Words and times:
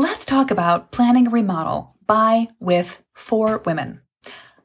let's 0.00 0.24
talk 0.24 0.50
about 0.50 0.92
planning 0.92 1.26
a 1.26 1.30
remodel 1.30 1.94
by, 2.06 2.48
with, 2.58 3.04
for 3.12 3.58
women. 3.66 4.00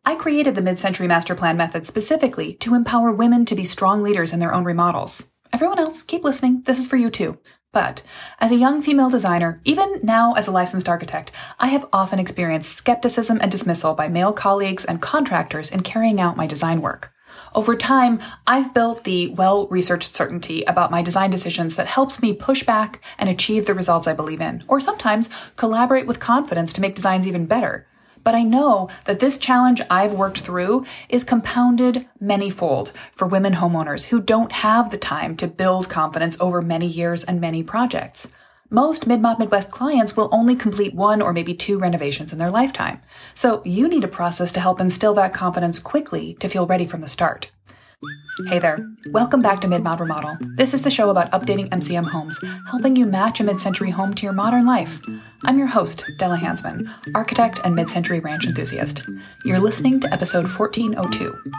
I 0.06 0.16
created 0.16 0.56
the 0.56 0.62
mid 0.62 0.80
century 0.80 1.10
master 1.10 1.36
plan 1.36 1.58
method 1.58 1.86
specifically 1.86 2.54
to 2.56 2.74
empower 2.74 3.12
women 3.12 3.46
to 3.48 3.56
be 3.56 3.66
strong 3.66 4.02
leaders 4.02 4.32
in 4.32 4.40
their 4.40 4.54
own 4.54 4.64
remodels. 4.64 5.34
Everyone 5.52 5.78
else, 5.78 6.04
keep 6.04 6.24
listening. 6.24 6.62
This 6.62 6.80
is 6.80 6.88
for 6.88 6.96
you 6.96 7.10
too. 7.10 7.38
But 7.74 8.02
as 8.40 8.54
a 8.54 8.56
young 8.56 8.82
female 8.82 9.10
designer, 9.10 9.60
even 9.66 10.00
now 10.02 10.32
as 10.36 10.48
a 10.48 10.52
licensed 10.52 10.88
architect, 10.88 11.34
I 11.60 11.68
have 11.68 11.90
often 11.92 12.18
experienced 12.18 12.78
skepticism 12.78 13.40
and 13.42 13.52
dismissal 13.52 13.94
by 13.94 14.08
male 14.08 14.32
colleagues 14.32 14.86
and 14.86 15.02
contractors 15.02 15.70
in 15.70 15.82
carrying 15.82 16.22
out 16.22 16.38
my 16.38 16.48
design 16.48 16.80
work. 16.80 17.12
Over 17.56 17.78
time, 17.78 18.20
I've 18.46 18.74
built 18.74 19.06
the 19.06 19.30
well 19.30 19.68
researched 19.68 20.14
certainty 20.14 20.64
about 20.64 20.92
my 20.92 21.02
design 21.02 21.30
decisions 21.30 21.78
that 21.78 21.88
helps 21.88 22.22
me 22.22 22.34
push 22.34 22.64
back 22.64 23.02
and 23.18 23.30
achieve 23.30 23.66
the 23.66 23.74
results 23.74 24.08
I 24.08 24.14
believe 24.14 24.42
in, 24.42 24.66
or 24.68 24.82
sometimes 24.82 25.30
collaborate 25.56 26.06
with 26.06 26.20
confidence 26.20 26.74
to 26.74 26.82
make 26.82 26.96
designs 26.96 27.26
even 27.26 27.46
better. 27.46 27.88
But 28.26 28.36
I 28.36 28.44
know 28.44 28.90
that 29.06 29.22
this 29.22 29.38
challenge 29.38 29.82
I've 29.90 30.12
worked 30.12 30.40
through 30.40 30.84
is 31.08 31.24
compounded 31.24 32.06
manyfold 32.22 32.92
for 33.14 33.26
women 33.26 33.54
homeowners 33.54 34.06
who 34.06 34.20
don't 34.20 34.52
have 34.52 34.90
the 34.90 34.98
time 34.98 35.38
to 35.38 35.48
build 35.48 35.88
confidence 35.88 36.36
over 36.42 36.62
many 36.62 36.88
years 36.88 37.24
and 37.24 37.40
many 37.40 37.64
projects. 37.64 38.28
Most 38.72 39.06
Mid-Mod 39.06 39.38
Midwest 39.38 39.70
clients 39.70 40.18
will 40.18 40.28
only 40.32 40.56
complete 40.56 40.96
one 40.96 41.22
or 41.22 41.32
maybe 41.32 41.54
two 41.54 41.78
renovations 41.78 42.34
in 42.34 42.40
their 42.40 42.50
lifetime. 42.50 43.00
So 43.36 43.62
you 43.64 43.88
need 43.88 44.04
a 44.04 44.08
process 44.08 44.52
to 44.54 44.60
help 44.60 44.82
instill 44.82 45.14
that 45.14 45.36
confidence 45.36 45.78
quickly 45.78 46.34
to 46.40 46.50
feel 46.50 46.66
ready 46.66 46.88
from 46.88 47.02
the 47.02 47.08
start. 47.08 47.52
Hey 48.48 48.60
there. 48.60 48.86
Welcome 49.12 49.40
back 49.40 49.62
to 49.62 49.68
Mid-Mod 49.68 50.00
Remodel. 50.00 50.38
This 50.58 50.74
is 50.74 50.82
the 50.82 50.90
show 50.90 51.10
about 51.10 51.32
updating 51.32 51.70
MCM 51.70 52.06
homes, 52.06 52.40
helping 52.68 52.96
you 52.96 53.06
match 53.06 53.40
a 53.40 53.44
mid-century 53.44 53.92
home 53.92 54.14
to 54.14 54.24
your 54.24 54.34
modern 54.34 54.66
life. 54.66 55.00
I'm 55.44 55.58
your 55.58 55.68
host, 55.68 56.04
Della 56.18 56.38
Hansmann, 56.38 56.94
architect 57.16 57.62
and 57.64 57.76
mid-century 57.76 58.20
ranch 58.20 58.46
enthusiast. 58.46 59.02
You're 59.46 59.60
listening 59.60 60.00
to 60.02 60.14
episode 60.14 60.48
1402. 60.52 61.52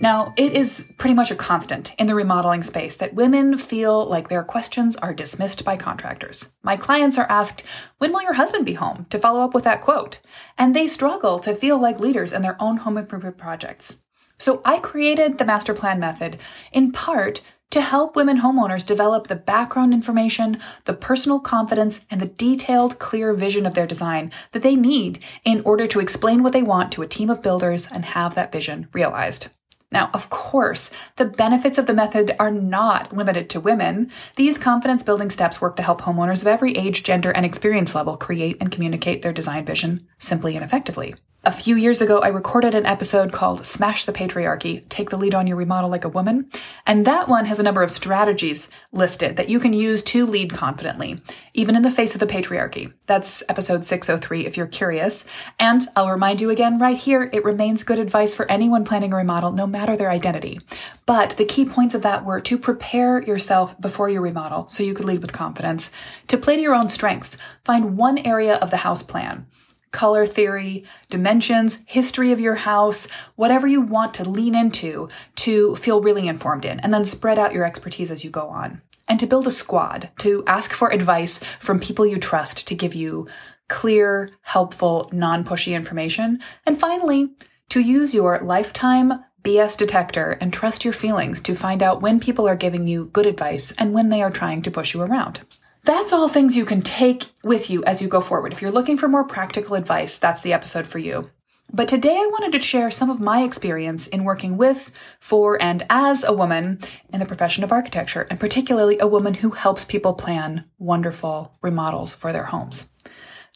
Now, 0.00 0.32
it 0.36 0.52
is 0.52 0.90
pretty 0.98 1.14
much 1.14 1.30
a 1.30 1.36
constant 1.36 1.94
in 1.98 2.06
the 2.06 2.14
remodeling 2.14 2.62
space 2.62 2.96
that 2.96 3.14
women 3.14 3.56
feel 3.58 4.06
like 4.06 4.28
their 4.28 4.42
questions 4.42 4.96
are 4.96 5.14
dismissed 5.14 5.64
by 5.64 5.76
contractors. 5.76 6.52
My 6.62 6.76
clients 6.76 7.18
are 7.18 7.30
asked, 7.30 7.62
when 7.98 8.12
will 8.12 8.22
your 8.22 8.34
husband 8.34 8.64
be 8.66 8.74
home 8.74 9.06
to 9.10 9.18
follow 9.18 9.40
up 9.40 9.54
with 9.54 9.64
that 9.64 9.82
quote? 9.82 10.20
And 10.56 10.74
they 10.74 10.86
struggle 10.86 11.38
to 11.40 11.54
feel 11.54 11.78
like 11.78 12.00
leaders 12.00 12.32
in 12.32 12.42
their 12.42 12.60
own 12.60 12.78
home 12.78 12.98
improvement 12.98 13.36
projects. 13.36 13.98
So 14.38 14.60
I 14.64 14.78
created 14.78 15.38
the 15.38 15.44
master 15.44 15.74
plan 15.74 15.98
method 15.98 16.38
in 16.72 16.92
part 16.92 17.42
to 17.70 17.80
help 17.80 18.14
women 18.14 18.40
homeowners 18.40 18.86
develop 18.86 19.26
the 19.26 19.36
background 19.36 19.92
information, 19.92 20.58
the 20.84 20.94
personal 20.94 21.40
confidence, 21.40 22.04
and 22.10 22.20
the 22.20 22.26
detailed, 22.26 22.98
clear 22.98 23.34
vision 23.34 23.66
of 23.66 23.74
their 23.74 23.86
design 23.86 24.30
that 24.52 24.62
they 24.62 24.76
need 24.76 25.18
in 25.44 25.60
order 25.62 25.86
to 25.86 26.00
explain 26.00 26.42
what 26.42 26.52
they 26.52 26.62
want 26.62 26.92
to 26.92 27.02
a 27.02 27.08
team 27.08 27.28
of 27.28 27.42
builders 27.42 27.88
and 27.90 28.04
have 28.04 28.34
that 28.34 28.52
vision 28.52 28.88
realized. 28.92 29.48
Now, 29.92 30.10
of 30.12 30.30
course, 30.30 30.90
the 31.16 31.24
benefits 31.24 31.78
of 31.78 31.86
the 31.86 31.94
method 31.94 32.34
are 32.40 32.50
not 32.50 33.16
limited 33.16 33.48
to 33.50 33.60
women. 33.60 34.10
These 34.34 34.58
confidence 34.58 35.02
building 35.02 35.30
steps 35.30 35.60
work 35.60 35.76
to 35.76 35.82
help 35.82 36.00
homeowners 36.00 36.42
of 36.42 36.48
every 36.48 36.72
age, 36.72 37.02
gender, 37.04 37.30
and 37.30 37.46
experience 37.46 37.94
level 37.94 38.16
create 38.16 38.56
and 38.60 38.72
communicate 38.72 39.22
their 39.22 39.32
design 39.32 39.64
vision 39.64 40.06
simply 40.18 40.56
and 40.56 40.64
effectively. 40.64 41.14
A 41.46 41.52
few 41.52 41.76
years 41.76 42.00
ago, 42.02 42.18
I 42.18 42.26
recorded 42.26 42.74
an 42.74 42.86
episode 42.86 43.32
called 43.32 43.64
Smash 43.64 44.04
the 44.04 44.12
Patriarchy, 44.12 44.82
Take 44.88 45.10
the 45.10 45.16
Lead 45.16 45.32
on 45.32 45.46
Your 45.46 45.56
Remodel 45.56 45.88
Like 45.88 46.04
a 46.04 46.08
Woman. 46.08 46.50
And 46.88 47.06
that 47.06 47.28
one 47.28 47.44
has 47.44 47.60
a 47.60 47.62
number 47.62 47.84
of 47.84 47.90
strategies 47.92 48.68
listed 48.90 49.36
that 49.36 49.48
you 49.48 49.60
can 49.60 49.72
use 49.72 50.02
to 50.02 50.26
lead 50.26 50.52
confidently, 50.52 51.22
even 51.54 51.76
in 51.76 51.82
the 51.82 51.90
face 51.92 52.14
of 52.14 52.18
the 52.18 52.26
patriarchy. 52.26 52.92
That's 53.06 53.44
episode 53.48 53.84
603 53.84 54.44
if 54.44 54.56
you're 54.56 54.66
curious. 54.66 55.24
And 55.60 55.86
I'll 55.94 56.10
remind 56.10 56.40
you 56.40 56.50
again 56.50 56.80
right 56.80 56.96
here, 56.96 57.30
it 57.32 57.44
remains 57.44 57.84
good 57.84 58.00
advice 58.00 58.34
for 58.34 58.50
anyone 58.50 58.84
planning 58.84 59.12
a 59.12 59.16
remodel, 59.16 59.52
no 59.52 59.68
matter 59.68 59.96
their 59.96 60.10
identity. 60.10 60.58
But 61.06 61.36
the 61.36 61.44
key 61.44 61.64
points 61.64 61.94
of 61.94 62.02
that 62.02 62.24
were 62.24 62.40
to 62.40 62.58
prepare 62.58 63.22
yourself 63.22 63.80
before 63.80 64.08
you 64.08 64.20
remodel 64.20 64.66
so 64.66 64.82
you 64.82 64.94
could 64.94 65.06
lead 65.06 65.20
with 65.20 65.32
confidence, 65.32 65.92
to 66.26 66.38
play 66.38 66.56
to 66.56 66.62
your 66.62 66.74
own 66.74 66.88
strengths, 66.88 67.38
find 67.64 67.96
one 67.96 68.18
area 68.18 68.56
of 68.56 68.72
the 68.72 68.78
house 68.78 69.04
plan 69.04 69.46
color 69.96 70.26
theory, 70.26 70.84
dimensions, 71.08 71.82
history 71.86 72.30
of 72.30 72.38
your 72.38 72.56
house, 72.56 73.08
whatever 73.34 73.66
you 73.66 73.80
want 73.80 74.12
to 74.12 74.28
lean 74.28 74.54
into 74.54 75.08
to 75.36 75.74
feel 75.76 76.02
really 76.02 76.28
informed 76.28 76.66
in, 76.66 76.78
and 76.80 76.92
then 76.92 77.06
spread 77.06 77.38
out 77.38 77.54
your 77.54 77.64
expertise 77.64 78.10
as 78.10 78.22
you 78.22 78.28
go 78.28 78.46
on. 78.46 78.82
And 79.08 79.18
to 79.18 79.26
build 79.26 79.46
a 79.46 79.50
squad, 79.50 80.10
to 80.18 80.44
ask 80.46 80.74
for 80.74 80.92
advice 80.92 81.38
from 81.58 81.80
people 81.80 82.04
you 82.04 82.18
trust 82.18 82.68
to 82.68 82.74
give 82.74 82.94
you 82.94 83.26
clear, 83.68 84.32
helpful, 84.42 85.08
non 85.14 85.44
pushy 85.44 85.74
information. 85.74 86.40
And 86.66 86.78
finally, 86.78 87.30
to 87.70 87.80
use 87.80 88.14
your 88.14 88.38
lifetime 88.40 89.24
BS 89.44 89.78
detector 89.78 90.32
and 90.42 90.52
trust 90.52 90.84
your 90.84 90.92
feelings 90.92 91.40
to 91.40 91.54
find 91.54 91.82
out 91.82 92.02
when 92.02 92.20
people 92.20 92.46
are 92.46 92.56
giving 92.56 92.86
you 92.86 93.06
good 93.06 93.24
advice 93.24 93.72
and 93.78 93.94
when 93.94 94.10
they 94.10 94.20
are 94.20 94.30
trying 94.30 94.60
to 94.60 94.70
push 94.70 94.92
you 94.92 95.00
around. 95.00 95.40
That's 95.86 96.12
all 96.12 96.26
things 96.26 96.56
you 96.56 96.64
can 96.64 96.82
take 96.82 97.26
with 97.44 97.70
you 97.70 97.84
as 97.84 98.02
you 98.02 98.08
go 98.08 98.20
forward. 98.20 98.52
If 98.52 98.60
you're 98.60 98.72
looking 98.72 98.98
for 98.98 99.06
more 99.06 99.22
practical 99.22 99.76
advice, 99.76 100.18
that's 100.18 100.40
the 100.40 100.52
episode 100.52 100.84
for 100.84 100.98
you. 100.98 101.30
But 101.72 101.86
today 101.86 102.16
I 102.16 102.28
wanted 102.32 102.50
to 102.52 102.60
share 102.60 102.90
some 102.90 103.08
of 103.08 103.20
my 103.20 103.44
experience 103.44 104.08
in 104.08 104.24
working 104.24 104.56
with, 104.56 104.90
for, 105.20 105.62
and 105.62 105.86
as 105.88 106.24
a 106.24 106.32
woman 106.32 106.80
in 107.12 107.20
the 107.20 107.24
profession 107.24 107.62
of 107.62 107.70
architecture, 107.70 108.26
and 108.28 108.40
particularly 108.40 108.98
a 108.98 109.06
woman 109.06 109.34
who 109.34 109.50
helps 109.50 109.84
people 109.84 110.14
plan 110.14 110.64
wonderful 110.76 111.56
remodels 111.62 112.16
for 112.16 112.32
their 112.32 112.46
homes. 112.46 112.90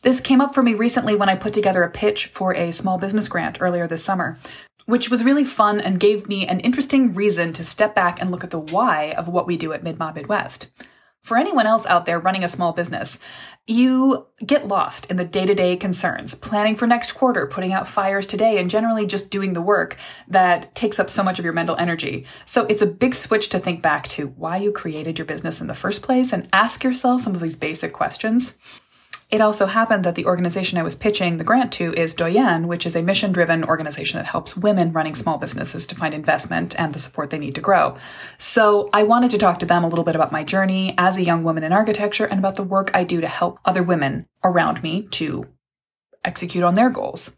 This 0.02 0.20
came 0.20 0.41
up 0.41 0.54
for 0.54 0.62
me 0.62 0.74
recently 0.74 1.16
when 1.16 1.28
I 1.28 1.34
put 1.34 1.52
together 1.52 1.82
a 1.82 1.91
pitch 1.91 2.26
for 2.26 2.54
a 2.54 2.70
small 2.70 2.97
business 2.97 3.26
grant 3.26 3.58
earlier 3.60 3.88
this 3.88 4.04
summer, 4.04 4.38
which 4.86 5.10
was 5.10 5.24
really 5.24 5.44
fun 5.44 5.80
and 5.80 5.98
gave 5.98 6.28
me 6.28 6.47
an 6.47 6.60
interesting 6.60 7.12
reason 7.12 7.52
to 7.54 7.64
step 7.64 7.92
back 7.92 8.20
and 8.20 8.30
look 8.30 8.44
at 8.44 8.50
the 8.50 8.60
why 8.60 9.14
of 9.18 9.26
what 9.26 9.48
we 9.48 9.56
do 9.56 9.72
at 9.72 9.82
Mid-Mod 9.82 10.14
Midwest. 10.14 10.70
For 11.22 11.36
anyone 11.36 11.66
else 11.66 11.84
out 11.84 12.06
there 12.06 12.19
running 12.19 12.44
a 12.44 12.48
small 12.48 12.72
business, 12.72 13.19
you 13.66 14.26
get 14.44 14.66
lost 14.66 15.10
in 15.10 15.16
the 15.16 15.25
day 15.25 15.44
to 15.44 15.54
day 15.54 15.76
concerns, 15.76 16.34
planning 16.34 16.75
for 16.76 16.86
next 16.86 17.12
quarter, 17.12 17.47
putting 17.47 17.72
out 17.72 17.86
fires 17.86 18.26
today, 18.26 18.58
and 18.58 18.70
generally 18.70 19.06
just 19.06 19.30
doing 19.30 19.53
the 19.53 19.60
work 19.60 19.97
that 20.28 20.75
takes 20.75 20.98
up 20.98 21.10
so 21.10 21.22
much 21.22 21.38
of 21.38 21.44
your 21.44 21.54
mental 21.54 21.76
energy. 21.76 22.25
So 22.47 22.64
it's 22.66 22.82
a 22.82 22.86
big 22.86 23.14
switch 23.14 23.50
to 23.50 23.59
think 23.59 23.82
back 23.82 24.09
to 24.09 24.28
why 24.28 24.56
you 24.56 24.72
created 24.72 25.19
your 25.19 25.26
business 25.26 25.60
in 25.60 25.66
the 25.66 25.75
first 25.75 26.03
place 26.03 26.32
and 26.32 26.48
ask 26.54 26.82
yourself 26.82 27.20
some 27.20 27.34
of 27.34 27.41
these 27.41 27.56
basic 27.56 27.92
questions. 27.92 28.59
It 29.30 29.41
also 29.41 29.66
happened 29.66 30.04
that 30.04 30.16
the 30.16 30.26
organization 30.26 30.76
I 30.76 30.82
was 30.82 30.96
pitching 30.96 31.36
the 31.36 31.44
grant 31.44 31.70
to 31.72 31.92
is 31.94 32.14
Doyenne, 32.14 32.66
which 32.66 32.84
is 32.84 32.96
a 32.96 33.02
mission 33.02 33.30
driven 33.30 33.62
organization 33.62 34.18
that 34.18 34.26
helps 34.26 34.56
women 34.56 34.92
running 34.92 35.14
small 35.14 35.38
businesses 35.38 35.86
to 35.86 35.94
find 35.94 36.14
investment 36.14 36.74
and 36.80 36.92
the 36.92 36.98
support 36.98 37.30
they 37.30 37.38
need 37.38 37.54
to 37.54 37.60
grow. 37.60 37.96
So 38.38 38.91
I 38.92 39.04
wanted 39.04 39.30
to 39.30 39.38
talk 39.38 39.60
to 39.60 39.66
them 39.66 39.84
a 39.84 39.88
little 39.88 40.04
bit 40.04 40.16
about 40.16 40.32
my 40.32 40.42
journey 40.42 40.94
as 40.98 41.16
a 41.16 41.22
young 41.22 41.44
woman 41.44 41.62
in 41.62 41.72
architecture 41.72 42.24
and 42.24 42.41
about 42.41 42.56
the 42.56 42.64
work 42.64 42.91
I 42.92 43.04
do 43.04 43.20
to 43.20 43.28
help 43.28 43.60
other 43.64 43.84
women 43.84 44.26
around 44.42 44.82
me 44.82 45.02
to 45.12 45.47
execute 46.24 46.64
on 46.64 46.74
their 46.74 46.91
goals. 46.91 47.36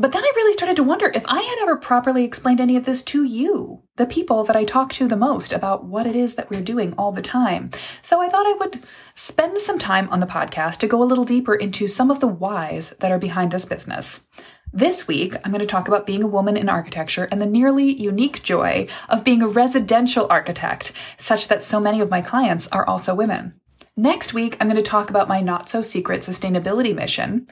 But 0.00 0.12
then 0.12 0.22
I 0.22 0.32
really 0.36 0.52
started 0.52 0.76
to 0.76 0.84
wonder 0.84 1.10
if 1.12 1.24
I 1.26 1.40
had 1.40 1.58
ever 1.60 1.76
properly 1.76 2.24
explained 2.24 2.60
any 2.60 2.76
of 2.76 2.84
this 2.84 3.02
to 3.02 3.24
you, 3.24 3.82
the 3.96 4.06
people 4.06 4.44
that 4.44 4.54
I 4.54 4.64
talk 4.64 4.92
to 4.92 5.08
the 5.08 5.16
most 5.16 5.52
about 5.52 5.84
what 5.84 6.06
it 6.06 6.14
is 6.14 6.36
that 6.36 6.50
we're 6.50 6.60
doing 6.60 6.94
all 6.96 7.10
the 7.10 7.22
time. 7.22 7.70
So 8.00 8.20
I 8.20 8.28
thought 8.28 8.46
I 8.46 8.52
would 8.60 8.80
spend 9.14 9.60
some 9.60 9.78
time 9.78 10.08
on 10.10 10.20
the 10.20 10.26
podcast 10.26 10.78
to 10.78 10.86
go 10.86 11.02
a 11.02 11.04
little 11.04 11.24
deeper 11.24 11.54
into 11.54 11.88
some 11.88 12.10
of 12.10 12.20
the 12.20 12.28
whys 12.28 12.90
that 13.00 13.10
are 13.10 13.18
behind 13.18 13.50
this 13.50 13.64
business. 13.64 14.24
This 14.72 15.08
week, 15.08 15.34
I'm 15.36 15.50
going 15.50 15.60
to 15.60 15.66
talk 15.66 15.88
about 15.88 16.06
being 16.06 16.22
a 16.22 16.28
woman 16.28 16.56
in 16.56 16.68
architecture 16.68 17.26
and 17.30 17.40
the 17.40 17.46
nearly 17.46 17.90
unique 17.90 18.42
joy 18.42 18.86
of 19.08 19.24
being 19.24 19.40
a 19.40 19.48
residential 19.48 20.26
architect, 20.28 20.92
such 21.16 21.48
that 21.48 21.64
so 21.64 21.80
many 21.80 22.00
of 22.00 22.10
my 22.10 22.20
clients 22.20 22.68
are 22.68 22.86
also 22.86 23.14
women. 23.14 23.58
Next 23.96 24.32
week, 24.32 24.56
I'm 24.60 24.68
going 24.68 24.76
to 24.76 24.82
talk 24.82 25.10
about 25.10 25.26
my 25.26 25.40
not 25.40 25.68
so 25.68 25.82
secret 25.82 26.20
sustainability 26.20 26.94
mission 26.94 27.48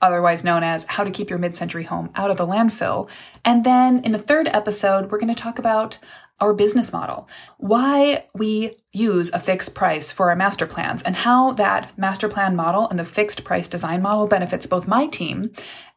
otherwise 0.00 0.44
known 0.44 0.62
as 0.62 0.84
How 0.88 1.04
to 1.04 1.10
Keep 1.10 1.30
Your 1.30 1.38
Mid 1.38 1.56
Century 1.56 1.84
Home 1.84 2.10
Out 2.14 2.30
of 2.30 2.36
the 2.36 2.46
Landfill. 2.46 3.08
And 3.44 3.64
then 3.64 4.02
in 4.04 4.12
the 4.12 4.18
third 4.18 4.48
episode, 4.48 5.10
we're 5.10 5.18
going 5.18 5.34
to 5.34 5.40
talk 5.40 5.58
about 5.58 5.98
our 6.38 6.52
business 6.52 6.92
model, 6.92 7.28
why 7.56 8.26
we 8.34 8.76
use 8.92 9.32
a 9.32 9.38
fixed 9.38 9.74
price 9.74 10.12
for 10.12 10.28
our 10.28 10.36
master 10.36 10.66
plans, 10.66 11.02
and 11.02 11.16
how 11.16 11.52
that 11.52 11.96
master 11.96 12.28
plan 12.28 12.54
model 12.54 12.88
and 12.88 12.98
the 12.98 13.04
fixed 13.04 13.42
price 13.42 13.68
design 13.68 14.02
model 14.02 14.26
benefits 14.26 14.66
both 14.66 14.86
my 14.86 15.06
team 15.06 15.50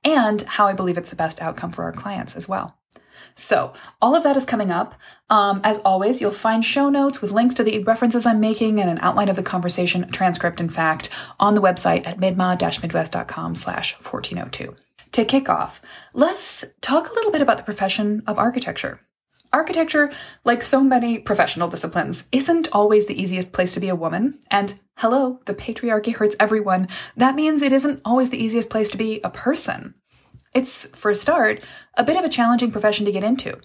and 0.03 0.41
how 0.43 0.67
I 0.67 0.73
believe 0.73 0.97
it's 0.97 1.09
the 1.09 1.15
best 1.17 1.41
outcome 1.41 1.71
for 1.71 1.83
our 1.83 1.91
clients 1.91 2.37
as 2.37 2.47
well. 2.47 2.78
So 3.35 3.73
all 4.01 4.15
of 4.15 4.23
that 4.23 4.37
is 4.37 4.45
coming 4.45 4.71
up. 4.71 4.95
Um, 5.29 5.61
as 5.63 5.77
always, 5.79 6.21
you'll 6.21 6.31
find 6.31 6.63
show 6.63 6.89
notes 6.89 7.21
with 7.21 7.31
links 7.31 7.55
to 7.55 7.63
the 7.63 7.83
references 7.83 8.25
I'm 8.25 8.39
making 8.39 8.79
and 8.79 8.89
an 8.89 8.99
outline 9.01 9.29
of 9.29 9.35
the 9.35 9.43
conversation, 9.43 10.09
transcript, 10.09 10.59
in 10.59 10.69
fact, 10.69 11.09
on 11.39 11.53
the 11.53 11.61
website 11.61 12.07
at 12.07 12.19
midmod-midwest.com 12.19 13.55
slash 13.55 13.93
1402. 13.95 14.75
To 15.13 15.25
kick 15.25 15.49
off, 15.49 15.81
let's 16.13 16.65
talk 16.81 17.09
a 17.09 17.13
little 17.13 17.31
bit 17.31 17.41
about 17.41 17.57
the 17.57 17.63
profession 17.63 18.21
of 18.27 18.37
architecture. 18.37 19.01
Architecture, 19.51 20.11
like 20.45 20.61
so 20.61 20.83
many 20.83 21.17
professional 21.17 21.67
disciplines, 21.67 22.27
isn't 22.31 22.67
always 22.71 23.07
the 23.07 23.19
easiest 23.19 23.51
place 23.51 23.73
to 23.73 23.79
be 23.79 23.89
a 23.89 23.95
woman. 23.95 24.37
And 24.51 24.79
hello, 24.97 25.39
the 25.45 25.55
patriarchy 25.55 26.13
hurts 26.13 26.35
everyone. 26.39 26.87
That 27.17 27.33
means 27.33 27.63
it 27.63 27.73
isn't 27.73 28.01
always 28.05 28.29
the 28.29 28.43
easiest 28.43 28.69
place 28.69 28.89
to 28.89 28.97
be 28.97 29.19
a 29.23 29.31
person. 29.31 29.95
It's, 30.53 30.87
for 30.87 31.11
a 31.11 31.15
start, 31.15 31.61
a 31.95 32.03
bit 32.03 32.17
of 32.17 32.25
a 32.25 32.29
challenging 32.29 32.71
profession 32.71 33.05
to 33.05 33.11
get 33.11 33.23
into. 33.23 33.59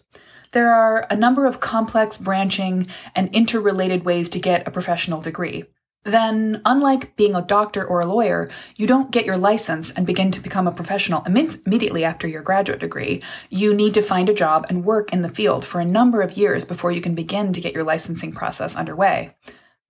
There 0.53 0.73
are 0.73 1.07
a 1.11 1.17
number 1.17 1.47
of 1.47 1.61
complex, 1.61 2.19
branching, 2.19 2.87
and 3.15 3.35
interrelated 3.35 4.05
ways 4.05 4.29
to 4.31 4.39
get 4.39 4.69
a 4.69 4.71
professional 4.71 5.21
degree 5.21 5.65
then, 6.05 6.61
unlike 6.67 7.17
being 7.17 7.35
a 7.35 7.43
doctor 7.43 7.83
or 7.83 8.01
a 8.01 8.07
lawyer, 8.07 8.51
you 8.77 8.87
don't 8.87 9.11
get 9.11 9.25
your 9.25 9.39
license 9.39 9.91
and 9.91 10.07
begin 10.07 10.31
to 10.33 10.41
become 10.41 10.67
a 10.67 10.73
professional 10.73 11.23
immediately 11.25 12.05
after 12.05 12.29
your 12.29 12.43
graduate 12.43 12.81
degree. 12.81 13.23
You 13.49 13.75
need 13.75 13.95
to 13.95 14.03
find 14.03 14.29
a 14.29 14.35
job 14.35 14.67
and 14.69 14.85
work 14.85 15.13
in 15.13 15.23
the 15.23 15.31
field 15.31 15.65
for 15.65 15.81
a 15.81 15.85
number 15.85 16.21
of 16.21 16.37
years 16.37 16.65
before 16.65 16.93
you 16.93 17.01
can 17.01 17.15
begin 17.15 17.55
to 17.55 17.61
get 17.61 17.73
your 17.73 17.85
licensing 17.85 18.33
process 18.33 18.77
underway. 18.77 19.35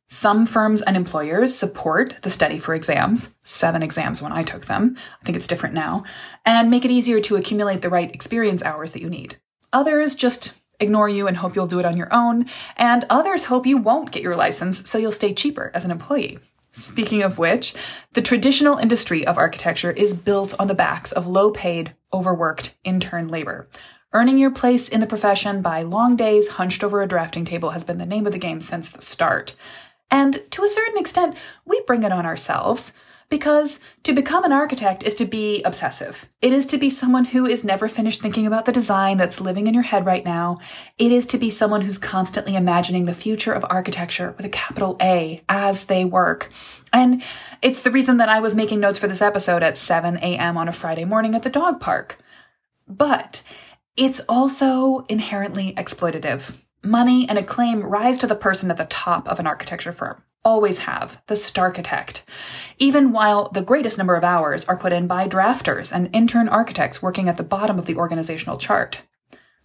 Some 0.08 0.44
firms 0.44 0.82
and 0.82 0.96
employers 0.96 1.54
support 1.54 2.16
the 2.22 2.30
study 2.30 2.58
for 2.58 2.74
exams, 2.74 3.34
seven 3.42 3.82
exams 3.82 4.20
when 4.20 4.32
I 4.32 4.42
took 4.42 4.66
them, 4.66 4.96
I 5.20 5.24
think 5.24 5.36
it's 5.36 5.46
different 5.46 5.74
now, 5.74 6.04
and 6.44 6.70
make 6.70 6.84
it 6.84 6.90
easier 6.90 7.20
to 7.20 7.36
accumulate 7.36 7.82
the 7.82 7.88
right 7.88 8.14
experience 8.14 8.62
hours 8.62 8.92
that 8.92 9.02
you 9.02 9.08
need. 9.08 9.36
Others 9.72 10.14
just 10.14 10.60
ignore 10.78 11.08
you 11.08 11.26
and 11.26 11.38
hope 11.38 11.56
you'll 11.56 11.66
do 11.66 11.78
it 11.78 11.86
on 11.86 11.96
your 11.96 12.12
own, 12.12 12.46
and 12.76 13.06
others 13.08 13.44
hope 13.44 13.66
you 13.66 13.78
won't 13.78 14.12
get 14.12 14.22
your 14.22 14.36
license 14.36 14.88
so 14.88 14.98
you'll 14.98 15.12
stay 15.12 15.32
cheaper 15.32 15.70
as 15.74 15.84
an 15.84 15.90
employee. 15.90 16.38
Speaking 16.70 17.22
of 17.22 17.38
which, 17.38 17.74
the 18.14 18.22
traditional 18.22 18.78
industry 18.78 19.26
of 19.26 19.38
architecture 19.38 19.92
is 19.92 20.12
built 20.14 20.54
on 20.58 20.66
the 20.66 20.74
backs 20.74 21.12
of 21.12 21.26
low 21.26 21.50
paid, 21.50 21.94
overworked 22.12 22.74
intern 22.82 23.28
labor. 23.28 23.68
Earning 24.12 24.38
your 24.38 24.50
place 24.50 24.88
in 24.88 25.00
the 25.00 25.06
profession 25.06 25.62
by 25.62 25.82
long 25.82 26.14
days 26.14 26.50
hunched 26.50 26.84
over 26.84 27.02
a 27.02 27.08
drafting 27.08 27.44
table 27.44 27.70
has 27.70 27.82
been 27.82 27.98
the 27.98 28.06
name 28.06 28.26
of 28.26 28.32
the 28.32 28.38
game 28.38 28.60
since 28.60 28.90
the 28.90 29.02
start. 29.02 29.54
And 30.14 30.40
to 30.52 30.62
a 30.62 30.68
certain 30.68 30.96
extent, 30.96 31.36
we 31.64 31.80
bring 31.88 32.04
it 32.04 32.12
on 32.12 32.24
ourselves. 32.24 32.92
Because 33.30 33.80
to 34.04 34.12
become 34.12 34.44
an 34.44 34.52
architect 34.52 35.02
is 35.02 35.16
to 35.16 35.24
be 35.24 35.60
obsessive. 35.64 36.28
It 36.40 36.52
is 36.52 36.66
to 36.66 36.78
be 36.78 36.88
someone 36.88 37.24
who 37.24 37.46
is 37.46 37.64
never 37.64 37.88
finished 37.88 38.22
thinking 38.22 38.46
about 38.46 38.64
the 38.64 38.70
design 38.70 39.16
that's 39.16 39.40
living 39.40 39.66
in 39.66 39.74
your 39.74 39.82
head 39.82 40.06
right 40.06 40.24
now. 40.24 40.58
It 40.98 41.10
is 41.10 41.26
to 41.26 41.38
be 41.38 41.50
someone 41.50 41.80
who's 41.80 41.98
constantly 41.98 42.54
imagining 42.54 43.06
the 43.06 43.14
future 43.14 43.52
of 43.52 43.64
architecture 43.68 44.34
with 44.36 44.46
a 44.46 44.50
capital 44.50 44.96
A 45.02 45.42
as 45.48 45.86
they 45.86 46.04
work. 46.04 46.48
And 46.92 47.22
it's 47.60 47.82
the 47.82 47.90
reason 47.90 48.18
that 48.18 48.28
I 48.28 48.38
was 48.38 48.54
making 48.54 48.78
notes 48.78 49.00
for 49.00 49.08
this 49.08 49.22
episode 49.22 49.64
at 49.64 49.76
7 49.76 50.18
a.m. 50.18 50.56
on 50.56 50.68
a 50.68 50.72
Friday 50.72 51.06
morning 51.06 51.34
at 51.34 51.42
the 51.42 51.50
dog 51.50 51.80
park. 51.80 52.18
But 52.86 53.42
it's 53.96 54.20
also 54.28 55.06
inherently 55.08 55.72
exploitative. 55.72 56.54
Money 56.84 57.26
and 57.28 57.38
acclaim 57.38 57.80
rise 57.80 58.18
to 58.18 58.26
the 58.26 58.34
person 58.34 58.70
at 58.70 58.76
the 58.76 58.84
top 58.84 59.26
of 59.26 59.40
an 59.40 59.46
architecture 59.46 59.92
firm 59.92 60.22
always 60.44 60.80
have, 60.80 61.20
the 61.26 61.34
starchitect, 61.34 62.22
even 62.78 63.10
while 63.10 63.48
the 63.54 63.62
greatest 63.62 63.96
number 63.96 64.14
of 64.14 64.24
hours 64.24 64.66
are 64.66 64.76
put 64.76 64.92
in 64.92 65.06
by 65.06 65.26
drafters 65.26 65.90
and 65.94 66.14
intern 66.14 66.48
architects 66.48 67.00
working 67.00 67.28
at 67.28 67.38
the 67.38 67.42
bottom 67.42 67.78
of 67.78 67.86
the 67.86 67.96
organizational 67.96 68.58
chart. 68.58 69.00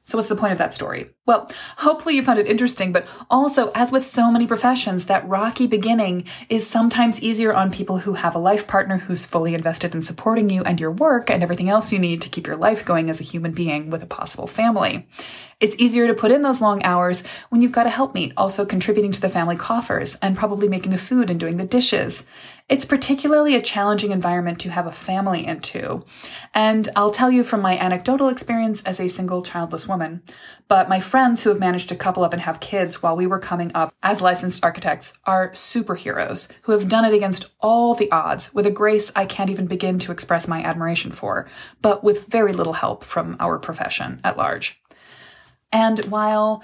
So, 0.04 0.18
what's 0.18 0.30
the 0.30 0.36
point 0.36 0.54
of 0.54 0.58
that 0.58 0.74
story? 0.74 1.12
Well, 1.28 1.48
hopefully 1.78 2.16
you 2.16 2.24
found 2.24 2.40
it 2.40 2.48
interesting, 2.48 2.92
but 2.92 3.06
also, 3.30 3.70
as 3.76 3.92
with 3.92 4.04
so 4.04 4.32
many 4.32 4.48
professions, 4.48 5.06
that 5.06 5.28
rocky 5.28 5.68
beginning 5.68 6.24
is 6.48 6.66
sometimes 6.66 7.22
easier 7.22 7.54
on 7.54 7.70
people 7.70 8.00
who 8.00 8.14
have 8.14 8.34
a 8.34 8.40
life 8.40 8.66
partner 8.66 8.98
who's 8.98 9.28
fully 9.28 9.54
invested 9.54 9.94
in 9.94 10.02
supporting 10.02 10.50
you 10.50 10.64
and 10.64 10.80
your 10.80 10.92
work 10.92 11.30
and 11.30 11.44
everything 11.44 11.70
else 11.70 11.92
you 11.92 12.00
need 12.00 12.22
to 12.24 12.30
keep 12.30 12.48
your 12.48 12.56
life 12.56 12.86
going 12.86 13.10
as 13.10 13.22
a 13.22 13.26
human 13.26 13.52
being 13.52 13.92
with 13.92 14.02
a 14.02 14.08
possible 14.08 14.48
family. 14.48 15.06
It's 15.60 15.76
easier 15.78 16.08
to 16.08 16.14
put 16.14 16.32
in 16.32 16.42
those 16.42 16.62
long 16.62 16.82
hours 16.84 17.22
when 17.50 17.60
you've 17.62 17.74
got 17.74 17.86
a 17.86 17.90
helpmeet 17.90 18.32
also 18.38 18.66
contributing 18.66 19.12
to 19.12 19.20
the 19.20 19.28
family 19.28 19.58
coffers 19.58 20.16
and 20.22 20.38
probably 20.38 20.70
making 20.70 20.92
the 20.92 20.98
food 20.98 21.30
and 21.30 21.38
doing 21.38 21.58
the 21.58 21.66
dishes. 21.66 22.24
It's 22.70 22.86
particularly 22.86 23.56
a 23.56 23.62
challenging 23.62 24.12
environment 24.12 24.60
to 24.60 24.70
have 24.70 24.88
a 24.88 24.92
family 24.94 25.46
into. 25.46 26.06
And 26.54 26.88
I'll 26.96 27.12
tell 27.12 27.30
you 27.30 27.44
from 27.44 27.62
my 27.62 27.78
anecdotal 27.78 28.30
experience 28.30 28.82
as 28.84 29.02
a 29.02 29.10
single 29.10 29.42
childless 29.42 29.86
woman, 29.86 30.22
but 30.70 30.88
my 30.88 31.02
friends 31.02 31.44
who 31.44 31.50
have 31.50 31.60
managed 31.60 31.90
to 31.90 31.96
couple 31.98 32.24
up 32.24 32.32
and 32.32 32.44
have 32.44 32.62
kids 32.62 33.04
while 33.04 33.18
we 33.18 33.28
were 33.28 33.40
coming 33.40 33.72
up 33.76 33.94
as 34.02 34.22
licensed 34.22 34.64
architects 34.64 35.12
are 35.26 35.50
superheroes 35.50 36.48
who 36.62 36.72
have 36.72 36.88
done 36.88 37.04
it 37.04 37.14
against 37.14 37.48
all 37.60 37.96
the 37.96 38.10
odds 38.12 38.54
with 38.54 38.66
a 38.66 38.72
grace 38.72 39.12
I 39.14 39.26
can't 39.26 39.50
even 39.50 39.68
begin 39.68 40.00
to 40.00 40.14
express 40.14 40.48
my 40.48 40.64
admiration 40.64 41.12
for, 41.12 41.50
but 41.82 42.02
with 42.02 42.28
very 42.28 42.54
little 42.54 42.74
help 42.74 43.04
from 43.04 43.36
our 43.42 43.60
profession 43.60 44.22
at 44.24 44.38
large. 44.38 44.79
And 45.72 46.00
while 46.06 46.64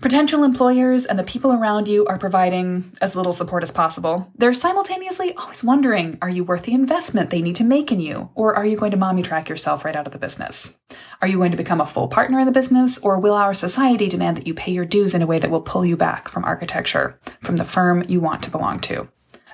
potential 0.00 0.42
employers 0.42 1.06
and 1.06 1.16
the 1.16 1.22
people 1.22 1.52
around 1.52 1.86
you 1.86 2.04
are 2.06 2.18
providing 2.18 2.90
as 3.00 3.14
little 3.14 3.32
support 3.32 3.62
as 3.62 3.70
possible, 3.70 4.28
they're 4.36 4.52
simultaneously 4.52 5.32
always 5.34 5.62
wondering 5.62 6.18
are 6.20 6.28
you 6.28 6.42
worth 6.42 6.64
the 6.64 6.74
investment 6.74 7.30
they 7.30 7.40
need 7.40 7.56
to 7.56 7.64
make 7.64 7.92
in 7.92 8.00
you? 8.00 8.28
Or 8.34 8.56
are 8.56 8.66
you 8.66 8.76
going 8.76 8.90
to 8.90 8.96
mommy 8.96 9.22
track 9.22 9.48
yourself 9.48 9.84
right 9.84 9.94
out 9.94 10.06
of 10.06 10.12
the 10.12 10.18
business? 10.18 10.76
Are 11.22 11.28
you 11.28 11.38
going 11.38 11.52
to 11.52 11.56
become 11.56 11.80
a 11.80 11.86
full 11.86 12.08
partner 12.08 12.40
in 12.40 12.46
the 12.46 12.52
business? 12.52 12.98
Or 12.98 13.20
will 13.20 13.34
our 13.34 13.54
society 13.54 14.08
demand 14.08 14.36
that 14.38 14.46
you 14.46 14.54
pay 14.54 14.72
your 14.72 14.84
dues 14.84 15.14
in 15.14 15.22
a 15.22 15.26
way 15.26 15.38
that 15.38 15.50
will 15.50 15.60
pull 15.60 15.84
you 15.84 15.96
back 15.96 16.28
from 16.28 16.44
architecture, 16.44 17.18
from 17.40 17.56
the 17.56 17.64
firm 17.64 18.04
you 18.08 18.20
want 18.20 18.42
to 18.42 18.50
belong 18.50 18.80
to? 18.80 19.08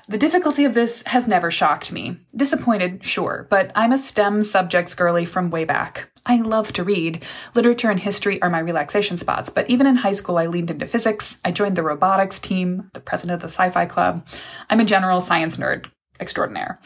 The 0.09 0.17
difficulty 0.17 0.65
of 0.65 0.73
this 0.73 1.03
has 1.05 1.27
never 1.27 1.51
shocked 1.51 1.91
me. 1.91 2.17
Disappointed, 2.35 3.03
sure, 3.03 3.45
but 3.51 3.71
I'm 3.75 3.91
a 3.91 3.97
STEM 3.99 4.41
subjects 4.41 4.95
girly 4.95 5.23
from 5.23 5.51
way 5.51 5.65
back. 5.65 6.09
I 6.25 6.41
love 6.41 6.73
to 6.73 6.83
read. 6.83 7.23
Literature 7.53 7.91
and 7.91 7.99
history 7.99 8.41
are 8.41 8.49
my 8.49 8.57
relaxation 8.57 9.17
spots, 9.17 9.51
but 9.51 9.69
even 9.69 9.85
in 9.85 9.97
high 9.97 10.13
school, 10.13 10.39
I 10.39 10.47
leaned 10.47 10.71
into 10.71 10.87
physics. 10.87 11.39
I 11.45 11.51
joined 11.51 11.75
the 11.75 11.83
robotics 11.83 12.39
team, 12.39 12.89
the 12.95 12.99
president 12.99 13.35
of 13.35 13.41
the 13.41 13.49
sci 13.49 13.69
fi 13.69 13.85
club. 13.85 14.25
I'm 14.67 14.79
a 14.79 14.83
general 14.83 15.21
science 15.21 15.57
nerd 15.57 15.91
extraordinaire. 16.19 16.79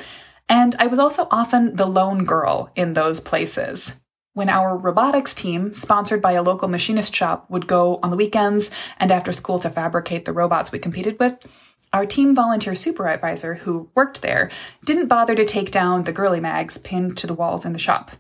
And 0.50 0.76
I 0.78 0.88
was 0.88 1.00
also 1.00 1.30
often 1.32 1.78
the 1.78 1.88
lone 1.88 2.26
girl 2.26 2.74
in 2.76 2.92
those 2.92 3.22
places. 3.22 4.02
When 4.34 4.50
our 4.50 4.78
robotics 4.78 5.34
team, 5.34 5.72
sponsored 5.72 6.22
by 6.22 6.34
a 6.34 6.44
local 6.44 6.68
machinist 6.68 7.16
shop, 7.16 7.50
would 7.50 7.68
go 7.68 8.02
on 8.04 8.12
the 8.12 8.18
weekends 8.18 8.70
and 8.98 9.14
after 9.14 9.32
school 9.32 9.60
to 9.60 9.70
fabricate 9.70 10.26
the 10.26 10.34
robots 10.34 10.74
we 10.74 10.80
competed 10.80 11.20
with, 11.20 11.48
our 11.94 12.06
team 12.06 12.34
volunteer 12.34 12.74
supervisor 12.74 13.54
who 13.54 13.90
worked 13.96 14.22
there 14.22 14.50
didn't 14.84 15.08
bother 15.08 15.36
to 15.36 15.46
take 15.46 15.72
down 15.72 16.04
the 16.04 16.12
girly 16.12 16.40
mags 16.40 16.78
pinned 16.80 17.18
to 17.18 17.28
the 17.28 17.36
walls 17.36 17.66
in 17.66 17.74
the 17.74 17.80
shop. 17.80 18.12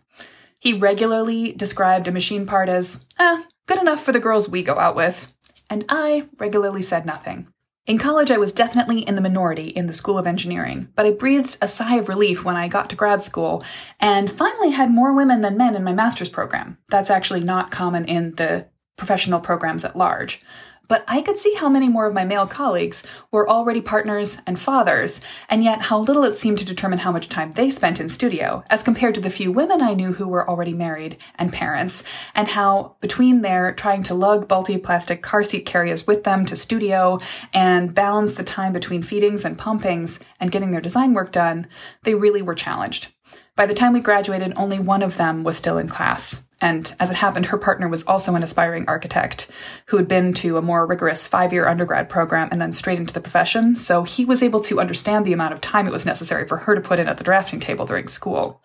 He 0.59 0.73
regularly 0.73 1.51
described 1.53 2.07
a 2.07 2.11
machine 2.11 2.45
part 2.45 2.69
as, 2.69 3.05
eh, 3.19 3.43
good 3.65 3.81
enough 3.81 4.03
for 4.03 4.11
the 4.11 4.19
girls 4.19 4.47
we 4.47 4.63
go 4.63 4.79
out 4.79 4.95
with. 4.95 5.33
And 5.69 5.83
I 5.89 6.27
regularly 6.37 6.81
said 6.83 7.05
nothing. 7.05 7.47
In 7.85 7.97
college, 7.97 8.31
I 8.31 8.37
was 8.37 8.53
definitely 8.53 8.99
in 8.99 9.15
the 9.15 9.21
minority 9.21 9.67
in 9.67 9.87
the 9.87 9.93
School 9.93 10.17
of 10.17 10.25
Engineering, 10.25 10.87
but 10.95 11.05
I 11.05 11.11
breathed 11.11 11.57
a 11.61 11.67
sigh 11.67 11.95
of 11.95 12.07
relief 12.07 12.45
when 12.45 12.55
I 12.55 12.69
got 12.69 12.89
to 12.91 12.95
grad 12.95 13.21
school 13.21 13.61
and 13.99 14.31
finally 14.31 14.71
had 14.71 14.89
more 14.89 15.13
women 15.13 15.41
than 15.41 15.57
men 15.57 15.75
in 15.75 15.83
my 15.83 15.91
master's 15.91 16.29
program. 16.29 16.77
That's 16.89 17.09
actually 17.09 17.43
not 17.43 17.71
common 17.71 18.05
in 18.05 18.35
the 18.35 18.67
professional 18.95 19.41
programs 19.41 19.83
at 19.83 19.97
large 19.97 20.41
but 20.87 21.03
I 21.07 21.21
could 21.21 21.37
see 21.37 21.53
how 21.55 21.69
many 21.69 21.89
more 21.89 22.07
of 22.07 22.13
my 22.13 22.25
male 22.25 22.47
colleagues 22.47 23.03
were 23.31 23.49
already 23.49 23.81
partners 23.81 24.37
and 24.45 24.59
fathers, 24.59 25.21
and 25.49 25.63
yet 25.63 25.83
how 25.83 25.99
little 25.99 26.23
it 26.23 26.37
seemed 26.37 26.57
to 26.59 26.65
determine 26.65 26.99
how 26.99 27.11
much 27.11 27.29
time 27.29 27.51
they 27.51 27.69
spent 27.69 27.99
in 27.99 28.09
studio, 28.09 28.63
as 28.69 28.83
compared 28.83 29.15
to 29.15 29.21
the 29.21 29.29
few 29.29 29.51
women 29.51 29.81
I 29.81 29.93
knew 29.93 30.13
who 30.13 30.27
were 30.27 30.47
already 30.47 30.73
married 30.73 31.17
and 31.35 31.53
parents, 31.53 32.03
and 32.35 32.47
how 32.47 32.95
between 32.99 33.41
their 33.41 33.73
trying 33.73 34.03
to 34.03 34.13
lug 34.13 34.47
bulky 34.47 34.77
plastic 34.77 35.21
car 35.21 35.43
seat 35.43 35.65
carriers 35.65 36.05
with 36.05 36.23
them 36.23 36.45
to 36.45 36.55
studio 36.55 37.19
and 37.53 37.95
balance 37.95 38.35
the 38.35 38.43
time 38.43 38.73
between 38.73 39.03
feedings 39.03 39.45
and 39.45 39.57
pumpings 39.57 40.19
and 40.39 40.51
getting 40.51 40.71
their 40.71 40.81
design 40.81 41.13
work 41.13 41.31
done, 41.31 41.67
they 42.03 42.13
really 42.13 42.41
were 42.41 42.55
challenged. 42.55 43.13
By 43.55 43.67
the 43.67 43.73
time 43.73 43.93
we 43.93 43.99
graduated, 43.99 44.53
only 44.55 44.79
one 44.79 45.03
of 45.03 45.17
them 45.17 45.43
was 45.43 45.57
still 45.57 45.77
in 45.77 45.87
class. 45.87 46.43
And 46.63 46.95
as 46.97 47.09
it 47.09 47.17
happened, 47.17 47.47
her 47.47 47.57
partner 47.57 47.89
was 47.89 48.05
also 48.05 48.35
an 48.35 48.41
aspiring 48.41 48.85
architect 48.87 49.51
who 49.87 49.97
had 49.97 50.07
been 50.07 50.31
to 50.35 50.55
a 50.55 50.61
more 50.61 50.87
rigorous 50.87 51.27
five 51.27 51.51
year 51.51 51.67
undergrad 51.67 52.07
program 52.07 52.47
and 52.53 52.61
then 52.61 52.71
straight 52.71 52.99
into 52.99 53.13
the 53.13 53.19
profession. 53.19 53.75
So 53.75 54.03
he 54.03 54.23
was 54.23 54.41
able 54.41 54.61
to 54.61 54.79
understand 54.79 55.25
the 55.25 55.33
amount 55.33 55.53
of 55.53 55.59
time 55.59 55.87
it 55.87 55.91
was 55.91 56.05
necessary 56.05 56.47
for 56.47 56.55
her 56.55 56.73
to 56.73 56.79
put 56.79 56.99
in 56.99 57.09
at 57.09 57.17
the 57.17 57.25
drafting 57.25 57.59
table 57.59 57.85
during 57.85 58.07
school. 58.07 58.61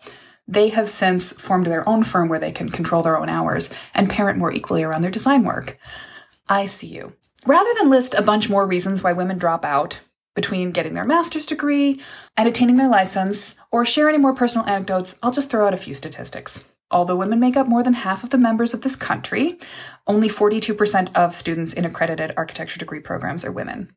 They 0.47 0.69
have 0.69 0.87
since 0.87 1.33
formed 1.33 1.65
their 1.65 1.87
own 1.89 2.05
firm 2.05 2.29
where 2.29 2.39
they 2.39 2.53
can 2.53 2.69
control 2.69 3.03
their 3.03 3.17
own 3.17 3.27
hours 3.27 3.69
and 3.93 4.09
parent 4.09 4.39
more 4.39 4.53
equally 4.53 4.81
around 4.81 5.01
their 5.01 5.11
design 5.11 5.43
work. 5.43 5.77
I 6.47 6.67
see 6.67 6.87
you. 6.87 7.17
Rather 7.45 7.69
than 7.77 7.89
list 7.89 8.13
a 8.13 8.21
bunch 8.21 8.49
more 8.49 8.65
reasons 8.65 9.03
why 9.03 9.11
women 9.11 9.37
drop 9.37 9.65
out, 9.65 9.99
between 10.35 10.71
getting 10.71 10.93
their 10.93 11.03
master's 11.03 11.45
degree 11.45 11.99
and 12.37 12.47
attaining 12.47 12.77
their 12.77 12.87
license, 12.87 13.57
or 13.71 13.83
share 13.83 14.07
any 14.07 14.17
more 14.17 14.33
personal 14.33 14.65
anecdotes, 14.67 15.19
I'll 15.21 15.33
just 15.33 15.49
throw 15.49 15.67
out 15.67 15.73
a 15.73 15.77
few 15.77 15.93
statistics. 15.93 16.63
Although 16.91 17.17
women 17.17 17.39
make 17.39 17.55
up 17.55 17.67
more 17.67 17.83
than 17.83 17.93
half 17.93 18.23
of 18.23 18.29
the 18.29 18.37
members 18.37 18.73
of 18.73 18.81
this 18.81 18.95
country, 18.95 19.59
only 20.07 20.27
42% 20.27 21.15
of 21.15 21.35
students 21.35 21.73
in 21.73 21.85
accredited 21.85 22.33
architecture 22.35 22.79
degree 22.79 22.99
programs 22.99 23.45
are 23.45 23.51
women. 23.51 23.93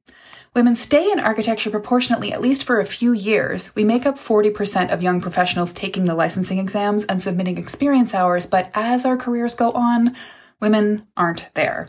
Women 0.54 0.76
stay 0.76 1.10
in 1.10 1.18
architecture 1.18 1.70
proportionately 1.70 2.32
at 2.32 2.42
least 2.42 2.64
for 2.64 2.78
a 2.78 2.84
few 2.84 3.12
years. 3.12 3.74
We 3.74 3.84
make 3.84 4.04
up 4.04 4.18
40% 4.18 4.92
of 4.92 5.02
young 5.02 5.20
professionals 5.20 5.72
taking 5.72 6.04
the 6.04 6.14
licensing 6.14 6.58
exams 6.58 7.04
and 7.06 7.22
submitting 7.22 7.56
experience 7.56 8.14
hours, 8.14 8.44
but 8.44 8.70
as 8.74 9.06
our 9.06 9.16
careers 9.16 9.54
go 9.54 9.72
on, 9.72 10.14
Women 10.62 11.08
aren't 11.16 11.50
there. 11.54 11.88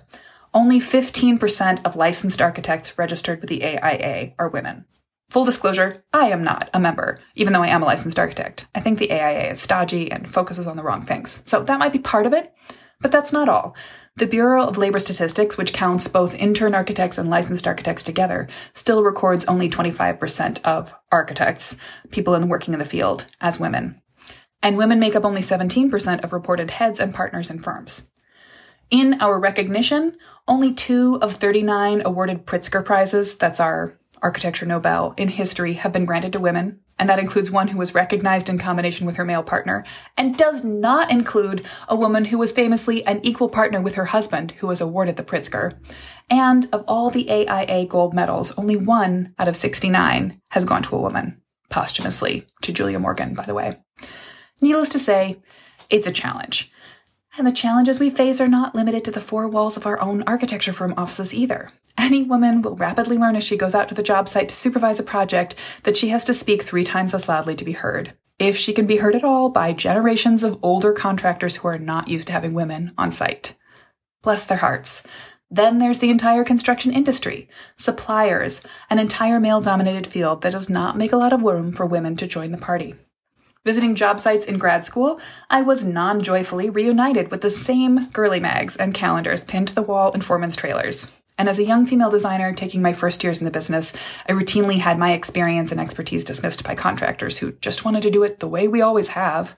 Only 0.51 0.79
15% 0.79 1.85
of 1.85 1.95
licensed 1.95 2.41
architects 2.41 2.97
registered 2.97 3.39
with 3.39 3.49
the 3.49 3.63
AIA 3.63 4.33
are 4.39 4.49
women. 4.49 4.85
Full 5.33 5.45
disclosure, 5.45 6.03
I 6.13 6.27
am 6.27 6.43
not 6.43 6.69
a 6.75 6.79
member, 6.79 7.17
even 7.33 7.53
though 7.53 7.63
I 7.63 7.69
am 7.69 7.81
a 7.81 7.87
licensed 7.87 8.19
architect. 8.19 8.67
I 8.75 8.79
think 8.79 8.99
the 8.99 9.11
AIA 9.11 9.49
is 9.49 9.63
stodgy 9.63 10.11
and 10.11 10.29
focuses 10.29 10.67
on 10.67 10.77
the 10.77 10.83
wrong 10.83 11.01
things. 11.01 11.41
So 11.47 11.63
that 11.63 11.79
might 11.79 11.91
be 11.91 11.97
part 11.97 12.27
of 12.27 12.33
it, 12.33 12.53
but 13.01 13.11
that's 13.11 13.33
not 13.33 13.49
all. 13.49 13.75
The 14.17 14.27
Bureau 14.27 14.63
of 14.63 14.77
Labor 14.77 14.99
Statistics, 14.99 15.57
which 15.57 15.73
counts 15.73 16.07
both 16.07 16.35
intern 16.35 16.75
architects 16.75 17.17
and 17.17 17.31
licensed 17.31 17.65
architects 17.65 18.03
together, 18.03 18.47
still 18.75 19.01
records 19.01 19.43
only 19.45 19.71
25% 19.71 20.63
of 20.63 20.93
architects, 21.11 21.77
people 22.11 22.35
in 22.35 22.47
working 22.47 22.75
in 22.75 22.79
the 22.79 22.85
field, 22.85 23.25
as 23.41 23.59
women. 23.59 23.99
And 24.61 24.77
women 24.77 24.99
make 24.99 25.15
up 25.15 25.25
only 25.25 25.41
17% 25.41 26.23
of 26.23 26.31
reported 26.31 26.69
heads 26.69 26.99
and 26.99 27.11
partners 27.11 27.49
in 27.49 27.57
firms. 27.57 28.07
In 28.91 29.19
our 29.19 29.39
recognition, 29.39 30.15
only 30.47 30.71
two 30.71 31.17
of 31.23 31.33
39 31.33 32.03
awarded 32.05 32.45
Pritzker 32.45 32.85
Prizes, 32.85 33.35
that's 33.35 33.59
our 33.59 33.97
Architecture 34.23 34.65
Nobel, 34.65 35.13
in 35.17 35.27
history 35.27 35.73
have 35.73 35.91
been 35.91 36.05
granted 36.05 36.33
to 36.33 36.39
women, 36.39 36.79
and 36.97 37.09
that 37.09 37.19
includes 37.19 37.51
one 37.51 37.67
who 37.67 37.77
was 37.77 37.93
recognized 37.93 38.49
in 38.49 38.57
combination 38.57 39.05
with 39.05 39.17
her 39.17 39.25
male 39.25 39.43
partner, 39.43 39.83
and 40.17 40.37
does 40.37 40.63
not 40.63 41.11
include 41.11 41.65
a 41.89 41.95
woman 41.95 42.25
who 42.25 42.37
was 42.37 42.51
famously 42.51 43.05
an 43.05 43.19
equal 43.23 43.49
partner 43.49 43.81
with 43.81 43.95
her 43.95 44.05
husband 44.05 44.51
who 44.53 44.67
was 44.67 44.81
awarded 44.81 45.17
the 45.17 45.23
Pritzker. 45.23 45.77
And 46.29 46.65
of 46.73 46.83
all 46.87 47.09
the 47.09 47.29
AIA 47.29 47.85
gold 47.85 48.13
medals, 48.13 48.53
only 48.57 48.77
one 48.77 49.35
out 49.37 49.49
of 49.49 49.55
69 49.55 50.41
has 50.49 50.65
gone 50.65 50.81
to 50.83 50.95
a 50.95 51.01
woman, 51.01 51.41
posthumously, 51.69 52.47
to 52.61 52.71
Julia 52.71 52.99
Morgan, 52.99 53.33
by 53.33 53.45
the 53.45 53.53
way. 53.53 53.77
Needless 54.61 54.89
to 54.89 54.99
say, 54.99 55.41
it's 55.89 56.07
a 56.07 56.11
challenge. 56.11 56.71
And 57.35 57.47
the 57.47 57.51
challenges 57.51 57.99
we 57.99 58.11
face 58.11 58.39
are 58.39 58.47
not 58.47 58.75
limited 58.75 59.03
to 59.05 59.11
the 59.11 59.19
four 59.19 59.47
walls 59.47 59.75
of 59.75 59.87
our 59.87 59.99
own 59.99 60.21
architecture 60.27 60.71
firm 60.71 60.93
offices 60.95 61.33
either. 61.33 61.71
Any 61.97 62.21
woman 62.23 62.61
will 62.61 62.75
rapidly 62.75 63.17
learn 63.17 63.35
as 63.35 63.43
she 63.43 63.57
goes 63.57 63.73
out 63.73 63.89
to 63.89 63.95
the 63.95 64.03
job 64.03 64.29
site 64.29 64.49
to 64.49 64.55
supervise 64.55 64.99
a 64.99 65.03
project 65.03 65.55
that 65.81 65.97
she 65.97 66.09
has 66.09 66.23
to 66.25 66.33
speak 66.33 66.61
three 66.61 66.83
times 66.83 67.13
as 67.13 67.27
loudly 67.27 67.55
to 67.55 67.65
be 67.65 67.71
heard. 67.71 68.13
If 68.37 68.55
she 68.55 68.71
can 68.71 68.85
be 68.85 68.97
heard 68.97 69.15
at 69.15 69.23
all 69.23 69.49
by 69.49 69.73
generations 69.73 70.43
of 70.43 70.59
older 70.61 70.93
contractors 70.93 71.57
who 71.57 71.67
are 71.67 71.79
not 71.79 72.07
used 72.07 72.27
to 72.27 72.33
having 72.33 72.53
women 72.53 72.93
on 72.97 73.11
site. 73.11 73.55
Bless 74.21 74.45
their 74.45 74.57
hearts. 74.57 75.01
Then 75.49 75.79
there's 75.79 75.99
the 75.99 76.09
entire 76.09 76.43
construction 76.43 76.93
industry, 76.93 77.47
suppliers, 77.77 78.61
an 78.89 78.99
entire 78.99 79.39
male 79.39 79.61
dominated 79.61 80.07
field 80.07 80.41
that 80.41 80.51
does 80.51 80.69
not 80.69 80.97
make 80.97 81.11
a 81.11 81.17
lot 81.17 81.33
of 81.33 81.43
room 81.43 81.73
for 81.73 81.85
women 81.85 82.15
to 82.17 82.27
join 82.27 82.51
the 82.51 82.57
party. 82.57 82.95
Visiting 83.65 83.95
job 83.95 84.19
sites 84.19 84.45
in 84.45 84.57
grad 84.57 84.83
school, 84.83 85.21
I 85.49 85.61
was 85.61 85.85
non 85.85 86.21
joyfully 86.21 86.69
reunited 86.69 87.31
with 87.31 87.39
the 87.39 87.49
same 87.49 88.09
girly 88.09 88.41
mags 88.41 88.75
and 88.75 88.93
calendars 88.93 89.45
pinned 89.45 89.69
to 89.69 89.75
the 89.75 89.81
wall 89.81 90.11
in 90.11 90.19
foreman's 90.19 90.57
trailers. 90.57 91.13
And 91.37 91.47
as 91.47 91.59
a 91.59 91.63
young 91.63 91.85
female 91.85 92.09
designer 92.09 92.53
taking 92.53 92.81
my 92.81 92.91
first 92.91 93.23
years 93.23 93.39
in 93.39 93.45
the 93.45 93.51
business, 93.51 93.93
I 94.27 94.33
routinely 94.33 94.79
had 94.79 94.99
my 94.99 95.13
experience 95.13 95.71
and 95.71 95.79
expertise 95.79 96.25
dismissed 96.25 96.65
by 96.65 96.75
contractors 96.75 97.37
who 97.37 97.53
just 97.53 97.85
wanted 97.85 98.03
to 98.03 98.11
do 98.11 98.23
it 98.23 98.41
the 98.41 98.49
way 98.49 98.67
we 98.67 98.81
always 98.81 99.07
have. 99.09 99.55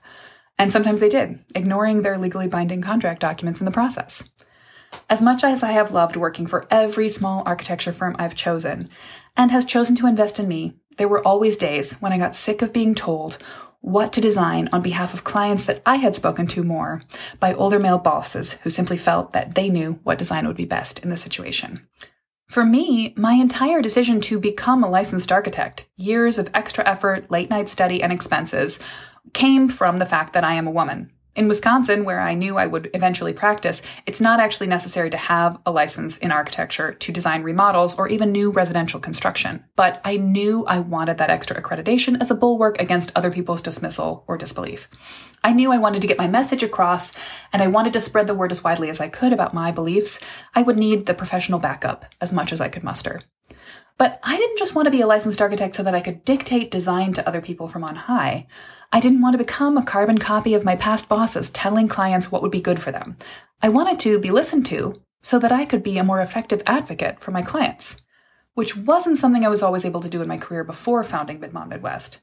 And 0.56 0.70
sometimes 0.70 1.00
they 1.00 1.08
did, 1.08 1.40
ignoring 1.56 2.02
their 2.02 2.16
legally 2.16 2.46
binding 2.46 2.82
contract 2.82 3.20
documents 3.20 3.60
in 3.60 3.64
the 3.64 3.72
process. 3.72 4.30
As 5.10 5.20
much 5.20 5.42
as 5.42 5.64
I 5.64 5.72
have 5.72 5.90
loved 5.90 6.14
working 6.14 6.46
for 6.46 6.68
every 6.70 7.08
small 7.08 7.42
architecture 7.44 7.92
firm 7.92 8.14
I've 8.20 8.36
chosen, 8.36 8.86
and 9.36 9.50
has 9.50 9.64
chosen 9.64 9.96
to 9.96 10.06
invest 10.06 10.38
in 10.38 10.46
me, 10.46 10.74
there 10.96 11.08
were 11.08 11.26
always 11.26 11.56
days 11.56 11.94
when 11.94 12.12
I 12.12 12.18
got 12.18 12.36
sick 12.36 12.62
of 12.62 12.72
being 12.72 12.94
told 12.94 13.36
what 13.86 14.12
to 14.12 14.20
design 14.20 14.68
on 14.72 14.82
behalf 14.82 15.14
of 15.14 15.22
clients 15.22 15.64
that 15.64 15.80
I 15.86 15.96
had 15.96 16.16
spoken 16.16 16.48
to 16.48 16.64
more 16.64 17.02
by 17.38 17.54
older 17.54 17.78
male 17.78 17.98
bosses 17.98 18.54
who 18.64 18.68
simply 18.68 18.96
felt 18.96 19.30
that 19.30 19.54
they 19.54 19.68
knew 19.68 20.00
what 20.02 20.18
design 20.18 20.44
would 20.44 20.56
be 20.56 20.64
best 20.64 20.98
in 21.04 21.10
the 21.10 21.16
situation. 21.16 21.86
For 22.48 22.64
me, 22.64 23.14
my 23.16 23.34
entire 23.34 23.80
decision 23.80 24.20
to 24.22 24.40
become 24.40 24.82
a 24.82 24.90
licensed 24.90 25.30
architect, 25.30 25.86
years 25.96 26.36
of 26.36 26.50
extra 26.52 26.84
effort, 26.84 27.30
late 27.30 27.48
night 27.48 27.68
study, 27.68 28.02
and 28.02 28.12
expenses, 28.12 28.80
came 29.34 29.68
from 29.68 29.98
the 29.98 30.06
fact 30.06 30.32
that 30.32 30.42
I 30.42 30.54
am 30.54 30.66
a 30.66 30.72
woman. 30.72 31.12
In 31.36 31.48
Wisconsin, 31.48 32.04
where 32.06 32.20
I 32.20 32.32
knew 32.32 32.56
I 32.56 32.66
would 32.66 32.88
eventually 32.94 33.34
practice, 33.34 33.82
it's 34.06 34.22
not 34.22 34.40
actually 34.40 34.68
necessary 34.68 35.10
to 35.10 35.18
have 35.18 35.58
a 35.66 35.70
license 35.70 36.16
in 36.16 36.32
architecture 36.32 36.94
to 36.94 37.12
design 37.12 37.42
remodels 37.42 37.98
or 37.98 38.08
even 38.08 38.32
new 38.32 38.50
residential 38.50 38.98
construction. 38.98 39.62
But 39.76 40.00
I 40.02 40.16
knew 40.16 40.64
I 40.64 40.78
wanted 40.78 41.18
that 41.18 41.28
extra 41.28 41.60
accreditation 41.60 42.18
as 42.22 42.30
a 42.30 42.34
bulwark 42.34 42.80
against 42.80 43.12
other 43.14 43.30
people's 43.30 43.60
dismissal 43.60 44.24
or 44.26 44.38
disbelief. 44.38 44.88
I 45.44 45.52
knew 45.52 45.70
I 45.70 45.78
wanted 45.78 46.00
to 46.00 46.08
get 46.08 46.16
my 46.16 46.26
message 46.26 46.62
across 46.62 47.12
and 47.52 47.62
I 47.62 47.66
wanted 47.66 47.92
to 47.92 48.00
spread 48.00 48.28
the 48.28 48.34
word 48.34 48.50
as 48.50 48.64
widely 48.64 48.88
as 48.88 48.98
I 48.98 49.08
could 49.08 49.34
about 49.34 49.52
my 49.52 49.70
beliefs. 49.70 50.18
I 50.54 50.62
would 50.62 50.78
need 50.78 51.04
the 51.04 51.12
professional 51.12 51.58
backup 51.58 52.06
as 52.18 52.32
much 52.32 52.50
as 52.50 52.62
I 52.62 52.70
could 52.70 52.82
muster. 52.82 53.20
But 53.98 54.20
I 54.22 54.36
didn't 54.36 54.58
just 54.58 54.74
want 54.74 54.86
to 54.86 54.90
be 54.90 55.00
a 55.00 55.06
licensed 55.06 55.40
architect 55.40 55.74
so 55.74 55.82
that 55.82 55.94
I 55.94 56.00
could 56.00 56.24
dictate 56.24 56.70
design 56.70 57.12
to 57.14 57.26
other 57.26 57.40
people 57.40 57.68
from 57.68 57.84
on 57.84 57.96
high. 57.96 58.46
I 58.92 59.00
didn't 59.00 59.20
want 59.20 59.34
to 59.34 59.38
become 59.38 59.76
a 59.76 59.84
carbon 59.84 60.18
copy 60.18 60.54
of 60.54 60.64
my 60.64 60.76
past 60.76 61.08
bosses 61.08 61.50
telling 61.50 61.88
clients 61.88 62.30
what 62.30 62.42
would 62.42 62.52
be 62.52 62.60
good 62.60 62.80
for 62.80 62.92
them. 62.92 63.16
I 63.62 63.68
wanted 63.68 63.98
to 64.00 64.18
be 64.18 64.30
listened 64.30 64.66
to 64.66 65.02
so 65.22 65.38
that 65.38 65.52
I 65.52 65.64
could 65.64 65.82
be 65.82 65.98
a 65.98 66.04
more 66.04 66.20
effective 66.20 66.62
advocate 66.66 67.20
for 67.20 67.32
my 67.32 67.42
clients, 67.42 68.02
which 68.54 68.76
wasn't 68.76 69.18
something 69.18 69.44
I 69.44 69.48
was 69.48 69.62
always 69.62 69.84
able 69.84 70.00
to 70.00 70.08
do 70.08 70.22
in 70.22 70.28
my 70.28 70.38
career 70.38 70.64
before 70.64 71.02
founding 71.02 71.40
Midmod 71.40 71.68
Midwest. 71.68 72.20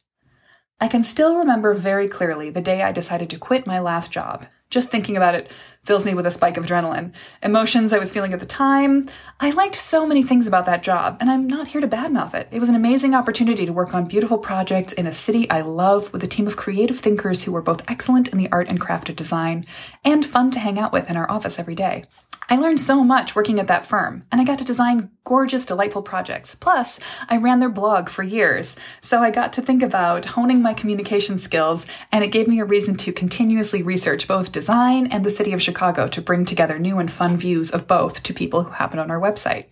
I 0.79 0.87
can 0.87 1.03
still 1.03 1.37
remember 1.37 1.73
very 1.73 2.07
clearly 2.07 2.49
the 2.49 2.61
day 2.61 2.81
I 2.81 2.91
decided 2.91 3.29
to 3.29 3.37
quit 3.37 3.67
my 3.67 3.79
last 3.79 4.11
job 4.11 4.45
just 4.69 4.89
thinking 4.89 5.15
about 5.15 5.35
it 5.35 5.51
fills 5.83 6.05
me 6.05 6.13
with 6.13 6.25
a 6.25 6.31
spike 6.31 6.55
of 6.55 6.65
adrenaline. 6.65 7.11
Emotions 7.41 7.91
I 7.91 7.99
was 7.99 8.11
feeling 8.11 8.31
at 8.31 8.39
the 8.39 8.45
time. 8.45 9.05
I 9.41 9.49
liked 9.49 9.75
so 9.75 10.07
many 10.07 10.23
things 10.23 10.47
about 10.47 10.65
that 10.65 10.81
job, 10.81 11.17
and 11.19 11.29
I'm 11.29 11.45
not 11.45 11.67
here 11.67 11.81
to 11.81 11.87
badmouth 11.87 12.33
it. 12.33 12.47
It 12.51 12.59
was 12.59 12.69
an 12.69 12.75
amazing 12.75 13.13
opportunity 13.13 13.65
to 13.65 13.73
work 13.73 13.93
on 13.93 14.05
beautiful 14.05 14.37
projects 14.37 14.93
in 14.93 15.07
a 15.07 15.11
city 15.11 15.49
I 15.49 15.61
love 15.61 16.11
with 16.13 16.23
a 16.23 16.27
team 16.27 16.47
of 16.47 16.55
creative 16.55 16.99
thinkers 16.99 17.43
who 17.43 17.51
were 17.51 17.61
both 17.61 17.89
excellent 17.89 18.29
in 18.29 18.37
the 18.37 18.51
art 18.51 18.69
and 18.69 18.79
craft 18.79 19.09
of 19.09 19.17
design 19.17 19.65
and 20.05 20.25
fun 20.25 20.51
to 20.51 20.59
hang 20.59 20.79
out 20.79 20.93
with 20.93 21.09
in 21.09 21.17
our 21.17 21.29
office 21.29 21.59
every 21.59 21.75
day. 21.75 22.05
I 22.49 22.57
learned 22.57 22.79
so 22.79 23.03
much 23.03 23.35
working 23.35 23.59
at 23.59 23.67
that 23.67 23.87
firm, 23.87 24.23
and 24.31 24.39
I 24.39 24.43
got 24.43 24.59
to 24.59 24.65
design 24.65 25.09
gorgeous, 25.23 25.65
delightful 25.65 26.01
projects. 26.01 26.55
Plus, 26.55 26.99
I 27.29 27.37
ran 27.37 27.59
their 27.59 27.69
blog 27.69 28.09
for 28.09 28.21
years, 28.21 28.75
so 28.99 29.21
I 29.21 29.31
got 29.31 29.53
to 29.53 29.61
think 29.61 29.81
about 29.81 30.25
honing 30.25 30.61
my 30.61 30.73
communication 30.73 31.39
skills, 31.39 31.85
and 32.11 32.23
it 32.23 32.33
gave 32.33 32.49
me 32.49 32.59
a 32.59 32.65
reason 32.65 32.95
to 32.97 33.13
continuously 33.13 33.81
research 33.81 34.27
both 34.27 34.51
design 34.51 35.07
and 35.07 35.23
the 35.23 35.29
city 35.29 35.53
of 35.53 35.61
Chicago 35.61 35.72
to 35.73 36.21
bring 36.21 36.45
together 36.45 36.79
new 36.79 36.99
and 36.99 37.11
fun 37.11 37.37
views 37.37 37.71
of 37.71 37.87
both 37.87 38.23
to 38.23 38.33
people 38.33 38.63
who 38.63 38.71
happen 38.71 38.99
on 38.99 39.11
our 39.11 39.19
website. 39.19 39.65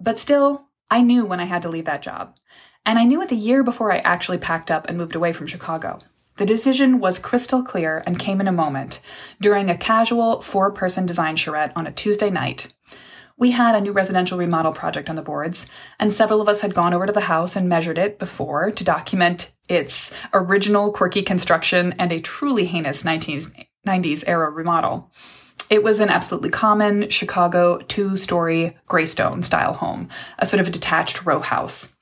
But 0.00 0.18
still, 0.18 0.68
I 0.90 1.00
knew 1.00 1.24
when 1.24 1.40
I 1.40 1.44
had 1.44 1.62
to 1.62 1.68
leave 1.68 1.86
that 1.86 2.02
job, 2.02 2.36
and 2.84 2.98
I 2.98 3.04
knew 3.04 3.22
it 3.22 3.28
the 3.28 3.36
year 3.36 3.62
before 3.62 3.90
I 3.90 3.98
actually 3.98 4.38
packed 4.38 4.70
up 4.70 4.88
and 4.88 4.98
moved 4.98 5.16
away 5.16 5.32
from 5.32 5.46
Chicago. 5.46 6.00
The 6.36 6.46
decision 6.46 6.98
was 6.98 7.20
crystal 7.20 7.62
clear 7.62 8.02
and 8.06 8.18
came 8.18 8.40
in 8.40 8.48
a 8.48 8.52
moment 8.52 9.00
during 9.40 9.70
a 9.70 9.76
casual 9.76 10.40
four 10.40 10.72
person 10.72 11.06
design 11.06 11.36
charrette 11.36 11.72
on 11.76 11.86
a 11.86 11.92
Tuesday 11.92 12.28
night. 12.28 12.74
We 13.36 13.52
had 13.52 13.74
a 13.74 13.80
new 13.80 13.92
residential 13.92 14.38
remodel 14.38 14.72
project 14.72 15.10
on 15.10 15.16
the 15.16 15.22
boards, 15.22 15.66
and 15.98 16.12
several 16.12 16.40
of 16.40 16.48
us 16.48 16.60
had 16.60 16.74
gone 16.74 16.94
over 16.94 17.06
to 17.06 17.12
the 17.12 17.22
house 17.22 17.56
and 17.56 17.68
measured 17.68 17.98
it 17.98 18.18
before 18.18 18.70
to 18.70 18.84
document 18.84 19.52
its 19.68 20.12
original 20.32 20.92
quirky 20.92 21.22
construction 21.22 21.94
and 21.98 22.12
a 22.12 22.20
truly 22.20 22.66
heinous 22.66 23.04
1990s 23.86 24.24
era 24.26 24.50
remodel. 24.50 25.10
It 25.70 25.82
was 25.82 26.00
an 26.00 26.10
absolutely 26.10 26.50
common 26.50 27.08
Chicago 27.10 27.78
two 27.78 28.16
story 28.16 28.76
graystone 28.86 29.42
style 29.42 29.74
home, 29.74 30.08
a 30.38 30.46
sort 30.46 30.60
of 30.60 30.68
a 30.68 30.70
detached 30.70 31.24
row 31.24 31.40
house. 31.40 31.94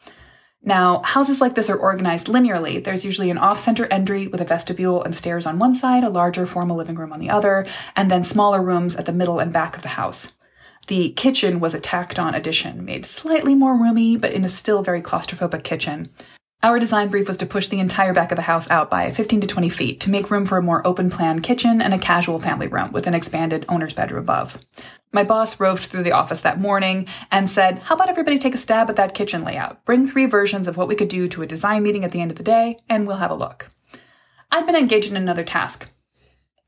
Now, 0.64 1.02
houses 1.02 1.40
like 1.40 1.54
this 1.54 1.70
are 1.70 1.76
organized 1.76 2.28
linearly. 2.28 2.82
There's 2.82 3.04
usually 3.04 3.30
an 3.30 3.38
off 3.38 3.58
center 3.58 3.86
entry 3.86 4.28
with 4.28 4.40
a 4.40 4.44
vestibule 4.44 5.02
and 5.02 5.14
stairs 5.14 5.44
on 5.44 5.58
one 5.58 5.74
side, 5.74 6.04
a 6.04 6.08
larger 6.08 6.46
formal 6.46 6.76
living 6.76 6.94
room 6.94 7.12
on 7.12 7.18
the 7.18 7.30
other, 7.30 7.66
and 7.96 8.10
then 8.10 8.22
smaller 8.22 8.62
rooms 8.62 8.94
at 8.94 9.06
the 9.06 9.12
middle 9.12 9.40
and 9.40 9.52
back 9.52 9.76
of 9.76 9.82
the 9.82 9.88
house. 9.88 10.32
The 10.86 11.10
kitchen 11.10 11.58
was 11.58 11.74
a 11.74 11.80
tacked 11.80 12.18
on 12.18 12.34
addition, 12.34 12.84
made 12.84 13.06
slightly 13.06 13.54
more 13.54 13.76
roomy, 13.76 14.16
but 14.16 14.32
in 14.32 14.44
a 14.44 14.48
still 14.48 14.82
very 14.82 15.00
claustrophobic 15.00 15.64
kitchen. 15.64 16.10
Our 16.64 16.78
design 16.78 17.08
brief 17.08 17.26
was 17.26 17.38
to 17.38 17.46
push 17.46 17.66
the 17.66 17.80
entire 17.80 18.12
back 18.12 18.30
of 18.30 18.36
the 18.36 18.42
house 18.42 18.70
out 18.70 18.88
by 18.88 19.10
15 19.10 19.40
to 19.40 19.48
20 19.48 19.68
feet 19.68 19.98
to 20.00 20.10
make 20.10 20.30
room 20.30 20.46
for 20.46 20.58
a 20.58 20.62
more 20.62 20.86
open 20.86 21.10
plan 21.10 21.42
kitchen 21.42 21.82
and 21.82 21.92
a 21.92 21.98
casual 21.98 22.38
family 22.38 22.68
room 22.68 22.92
with 22.92 23.08
an 23.08 23.14
expanded 23.14 23.64
owner's 23.68 23.94
bedroom 23.94 24.22
above. 24.22 24.60
My 25.10 25.24
boss 25.24 25.58
roved 25.58 25.82
through 25.82 26.04
the 26.04 26.12
office 26.12 26.40
that 26.42 26.60
morning 26.60 27.08
and 27.32 27.50
said, 27.50 27.80
How 27.80 27.96
about 27.96 28.08
everybody 28.08 28.38
take 28.38 28.54
a 28.54 28.58
stab 28.58 28.88
at 28.88 28.94
that 28.94 29.12
kitchen 29.12 29.42
layout? 29.42 29.84
Bring 29.84 30.06
three 30.06 30.26
versions 30.26 30.68
of 30.68 30.76
what 30.76 30.86
we 30.86 30.94
could 30.94 31.08
do 31.08 31.26
to 31.26 31.42
a 31.42 31.48
design 31.48 31.82
meeting 31.82 32.04
at 32.04 32.12
the 32.12 32.20
end 32.20 32.30
of 32.30 32.36
the 32.36 32.44
day, 32.44 32.78
and 32.88 33.08
we'll 33.08 33.16
have 33.16 33.32
a 33.32 33.34
look. 33.34 33.72
I'd 34.52 34.64
been 34.64 34.76
engaged 34.76 35.10
in 35.10 35.16
another 35.16 35.44
task 35.44 35.90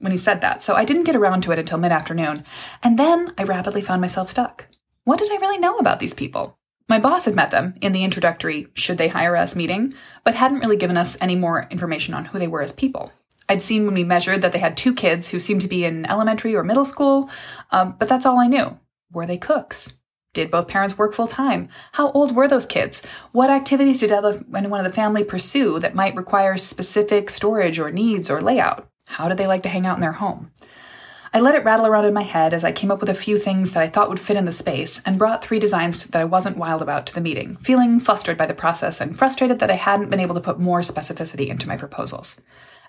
when 0.00 0.10
he 0.10 0.18
said 0.18 0.40
that, 0.40 0.60
so 0.64 0.74
I 0.74 0.84
didn't 0.84 1.04
get 1.04 1.14
around 1.14 1.42
to 1.42 1.52
it 1.52 1.58
until 1.60 1.78
mid 1.78 1.92
afternoon, 1.92 2.42
and 2.82 2.98
then 2.98 3.32
I 3.38 3.44
rapidly 3.44 3.80
found 3.80 4.00
myself 4.00 4.28
stuck. 4.28 4.66
What 5.04 5.20
did 5.20 5.30
I 5.30 5.36
really 5.36 5.58
know 5.58 5.78
about 5.78 6.00
these 6.00 6.14
people? 6.14 6.58
My 6.88 6.98
boss 6.98 7.24
had 7.24 7.34
met 7.34 7.50
them 7.50 7.74
in 7.80 7.92
the 7.92 8.04
introductory 8.04 8.68
should 8.74 8.98
they 8.98 9.08
hire 9.08 9.36
us 9.36 9.56
meeting, 9.56 9.94
but 10.22 10.34
hadn't 10.34 10.60
really 10.60 10.76
given 10.76 10.98
us 10.98 11.16
any 11.20 11.34
more 11.34 11.66
information 11.70 12.12
on 12.12 12.26
who 12.26 12.38
they 12.38 12.48
were 12.48 12.62
as 12.62 12.72
people. 12.72 13.10
I'd 13.48 13.62
seen 13.62 13.84
when 13.84 13.94
we 13.94 14.04
measured 14.04 14.42
that 14.42 14.52
they 14.52 14.58
had 14.58 14.76
two 14.76 14.94
kids 14.94 15.30
who 15.30 15.40
seemed 15.40 15.60
to 15.62 15.68
be 15.68 15.84
in 15.84 16.06
elementary 16.06 16.54
or 16.54 16.62
middle 16.62 16.84
school, 16.84 17.30
um, 17.70 17.96
but 17.98 18.08
that's 18.08 18.26
all 18.26 18.38
I 18.38 18.48
knew. 18.48 18.78
Were 19.12 19.26
they 19.26 19.38
cooks? 19.38 19.96
Did 20.34 20.50
both 20.50 20.68
parents 20.68 20.98
work 20.98 21.14
full 21.14 21.28
time? 21.28 21.68
How 21.92 22.10
old 22.10 22.34
were 22.34 22.48
those 22.48 22.66
kids? 22.66 23.02
What 23.32 23.50
activities 23.50 24.00
did 24.00 24.12
anyone 24.12 24.80
of 24.80 24.84
the 24.84 24.92
family 24.92 25.24
pursue 25.24 25.78
that 25.78 25.94
might 25.94 26.16
require 26.16 26.56
specific 26.56 27.30
storage 27.30 27.78
or 27.78 27.92
needs 27.92 28.30
or 28.30 28.42
layout? 28.42 28.88
How 29.06 29.28
did 29.28 29.38
they 29.38 29.46
like 29.46 29.62
to 29.62 29.68
hang 29.68 29.86
out 29.86 29.96
in 29.96 30.00
their 30.00 30.12
home? 30.12 30.50
I 31.36 31.40
let 31.40 31.56
it 31.56 31.64
rattle 31.64 31.86
around 31.86 32.04
in 32.04 32.14
my 32.14 32.22
head 32.22 32.54
as 32.54 32.62
I 32.62 32.70
came 32.70 32.92
up 32.92 33.00
with 33.00 33.10
a 33.10 33.14
few 33.14 33.38
things 33.38 33.72
that 33.72 33.82
I 33.82 33.88
thought 33.88 34.08
would 34.08 34.20
fit 34.20 34.36
in 34.36 34.44
the 34.44 34.52
space 34.52 35.02
and 35.04 35.18
brought 35.18 35.42
three 35.42 35.58
designs 35.58 36.06
that 36.06 36.20
I 36.20 36.24
wasn't 36.24 36.56
wild 36.56 36.80
about 36.80 37.06
to 37.06 37.14
the 37.14 37.20
meeting, 37.20 37.56
feeling 37.56 37.98
flustered 37.98 38.38
by 38.38 38.46
the 38.46 38.54
process 38.54 39.00
and 39.00 39.18
frustrated 39.18 39.58
that 39.58 39.70
I 39.70 39.74
hadn't 39.74 40.10
been 40.10 40.20
able 40.20 40.36
to 40.36 40.40
put 40.40 40.60
more 40.60 40.78
specificity 40.78 41.48
into 41.48 41.66
my 41.66 41.76
proposals. 41.76 42.40